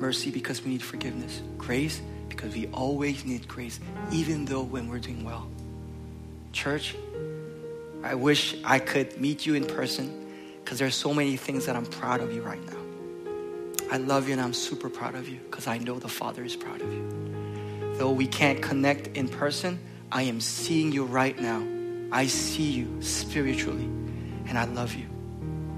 Mercy 0.00 0.30
because 0.30 0.64
we 0.64 0.70
need 0.70 0.82
forgiveness. 0.82 1.42
Grace 1.58 2.00
because 2.28 2.54
we 2.54 2.66
always 2.68 3.24
need 3.24 3.46
grace, 3.46 3.78
even 4.10 4.46
though 4.46 4.62
when 4.62 4.88
we're 4.88 4.98
doing 4.98 5.24
well. 5.24 5.46
Church, 6.52 6.96
I 8.02 8.14
wish 8.14 8.56
I 8.64 8.78
could 8.78 9.20
meet 9.20 9.44
you 9.46 9.54
in 9.54 9.64
person 9.64 10.26
because 10.64 10.78
there's 10.78 10.94
so 10.94 11.12
many 11.12 11.36
things 11.36 11.66
that 11.66 11.76
I'm 11.76 11.86
proud 11.86 12.20
of 12.20 12.32
you 12.32 12.42
right 12.42 12.64
now. 12.66 12.78
I 13.90 13.96
love 13.96 14.28
you 14.28 14.34
and 14.34 14.40
I'm 14.40 14.52
super 14.52 14.88
proud 14.88 15.14
of 15.14 15.28
you 15.28 15.38
because 15.50 15.66
I 15.66 15.78
know 15.78 15.98
the 15.98 16.08
Father 16.08 16.44
is 16.44 16.54
proud 16.54 16.80
of 16.80 16.92
you. 16.92 17.94
Though 17.96 18.12
we 18.12 18.26
can't 18.26 18.60
connect 18.60 19.16
in 19.16 19.28
person, 19.28 19.78
I 20.12 20.22
am 20.22 20.40
seeing 20.40 20.92
you 20.92 21.04
right 21.04 21.38
now. 21.40 21.62
I 22.12 22.26
see 22.26 22.70
you 22.70 23.02
spiritually 23.02 23.88
and 24.46 24.58
I 24.58 24.64
love 24.64 24.94
you. 24.94 25.06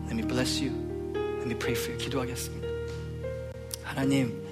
Let 0.07 0.16
me 0.16 0.23
bless 0.23 0.61
you. 0.61 0.71
Let 1.14 1.47
me 1.47 1.55
pray 1.55 1.75
for 1.75 1.93
you. 1.93 1.99
기도하겠습니다. 1.99 2.69
하나님, 3.85 4.43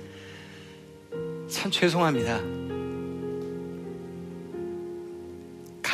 참 1.49 1.71
죄송합니다. 1.71 2.62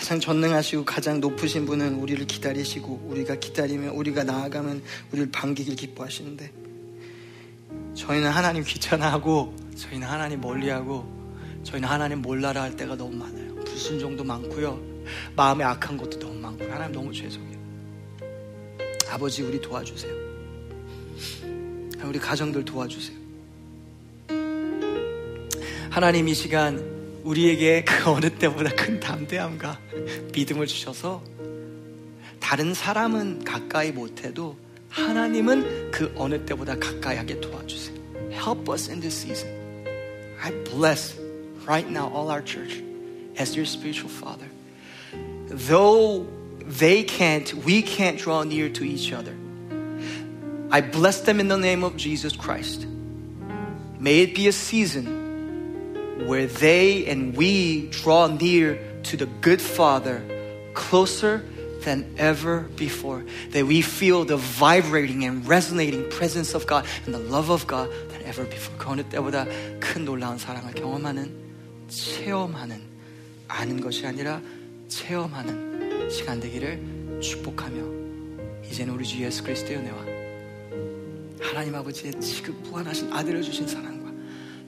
가장 0.09 0.19
전능하시고 0.19 0.85
가장 0.85 1.19
높으신 1.19 1.67
분은 1.67 1.93
우리를 1.93 2.25
기다리시고 2.25 3.09
우리가 3.09 3.35
기다리면 3.35 3.89
우리가 3.89 4.23
나아가면 4.23 4.81
우리를 5.11 5.29
반기길 5.29 5.75
기뻐하시는데 5.75 6.51
저희는 7.93 8.31
하나님 8.31 8.63
귀찮아하고 8.63 9.55
저희는 9.75 10.07
하나님 10.07 10.41
멀리하고 10.41 11.07
저희는 11.61 11.87
하나님 11.87 12.23
몰라라 12.23 12.63
할 12.63 12.75
때가 12.75 12.95
너무 12.95 13.17
많아요. 13.17 13.53
불순종도 13.65 14.23
많고요. 14.23 14.81
마음에 15.35 15.63
악한 15.63 15.95
것도 15.95 16.17
너무 16.17 16.39
많고요. 16.39 16.73
하나님 16.73 16.91
너무 16.91 17.13
죄송해요. 17.13 17.59
아버지 19.11 19.43
우리 19.43 19.61
도와주세요. 19.61 20.11
우리 22.03 22.17
가정들 22.17 22.65
도와주세요. 22.65 23.15
하나님 25.91 26.27
이 26.27 26.33
시간 26.33 26.98
우리에게 27.24 27.84
그 27.84 28.10
어느 28.10 28.30
때보다 28.30 28.70
큰 28.74 29.00
담대함과 29.00 29.80
믿음을 30.34 30.66
주셔서 30.66 31.22
다른 32.38 32.74
사람은 32.74 33.44
가까이 33.44 33.90
못해도 33.92 34.56
하나님은 34.90 35.90
그 35.90 36.12
어느 36.16 36.44
때보다 36.44 36.76
가까이 36.78 37.16
하게 37.16 37.40
도와주세요. 37.40 37.96
Help 38.30 38.70
us 38.70 38.90
in 38.90 39.00
this 39.00 39.16
season. 39.16 39.50
I 40.42 40.52
bless 40.64 41.18
right 41.66 41.88
now 41.88 42.12
all 42.12 42.30
our 42.30 42.44
church 42.44 42.82
as 43.40 43.56
your 43.56 43.66
spiritual 43.66 44.10
father. 44.10 44.46
Though 45.48 46.26
they 46.60 47.04
can't, 47.04 47.52
we 47.64 47.82
can't 47.82 48.18
draw 48.18 48.44
near 48.44 48.70
to 48.72 48.84
each 48.84 49.12
other. 49.12 49.34
I 50.70 50.82
bless 50.82 51.22
them 51.22 51.40
in 51.40 51.48
the 51.48 51.56
name 51.56 51.82
of 51.82 51.96
Jesus 51.96 52.36
Christ. 52.36 52.86
May 53.98 54.20
it 54.20 54.34
be 54.34 54.48
a 54.48 54.52
season 54.52 55.17
where 56.29 56.45
they 56.45 57.07
and 57.07 57.35
we 57.35 57.89
draw 57.89 58.27
near 58.27 58.77
to 59.01 59.17
the 59.17 59.25
good 59.41 59.59
Father 59.59 60.21
closer 60.75 61.43
than 61.83 62.05
ever 62.17 62.69
before. 62.77 63.25
That 63.49 63.65
we 63.65 63.81
feel 63.81 64.25
the 64.25 64.37
vibrating 64.37 65.25
and 65.25 65.45
resonating 65.47 66.07
presence 66.11 66.53
of 66.53 66.67
God 66.67 66.85
and 67.05 67.15
the 67.15 67.19
love 67.19 67.49
of 67.49 67.65
God 67.65 67.89
than 68.09 68.21
ever 68.25 68.45
before. 68.45 68.77
그 68.77 68.89
어느 68.89 69.01
때보다 69.09 69.45
큰 69.79 70.05
놀라운 70.05 70.37
사랑을 70.37 70.73
경험하는, 70.73 71.33
체험하는, 71.87 72.79
아는 73.47 73.81
것이 73.81 74.05
아니라 74.05 74.39
체험하는 74.87 76.09
시간 76.11 76.39
되기를 76.39 77.19
축복하며 77.21 78.69
이제는 78.69 78.93
우리 78.93 79.03
주 79.03 79.23
예수 79.23 79.43
그리스도의 79.43 79.79
은혜와 79.79 80.05
하나님 81.41 81.73
아버지의 81.73 82.13
지금 82.21 82.61
무한하신 82.63 83.11
아들을 83.11 83.41
주신 83.41 83.67
사랑과 83.67 83.98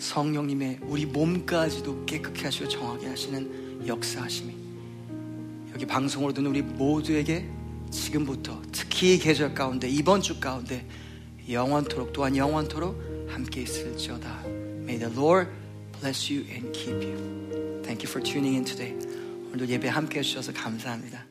성령님의 0.02 0.80
우리 0.82 1.06
몸까지도 1.06 2.06
깨끗게 2.06 2.46
하시고 2.46 2.68
정하게 2.68 3.08
하시는 3.08 3.86
역사하심이 3.88 4.54
여기 5.74 5.86
방송으로 5.86 6.34
듣는 6.34 6.50
우리 6.50 6.62
모두에게 6.62 7.48
지금부터 7.92 8.62
특히 8.72 9.16
이 9.16 9.20
계절 9.20 9.54
가운데 9.54 9.88
이번 9.88 10.22
주 10.22 10.40
가운데 10.40 10.86
영원토록 11.50 12.14
또한 12.14 12.36
영원토록 12.36 13.30
함께 13.30 13.62
있을지어다. 13.62 14.44
May 14.48 14.98
the 14.98 15.14
Lord 15.14 15.50
bless 16.00 16.34
you 16.34 16.46
and 16.50 16.72
keep 16.72 16.96
you. 17.06 17.18
Thank 17.84 18.04
you 18.04 18.10
for 18.10 18.22
tuning 18.24 18.56
in 18.56 18.66
today. 18.66 18.94
오늘도 19.48 19.68
예배 19.68 19.88
함께 19.88 20.20
해주셔서 20.20 20.54
감사합니다. 20.54 21.31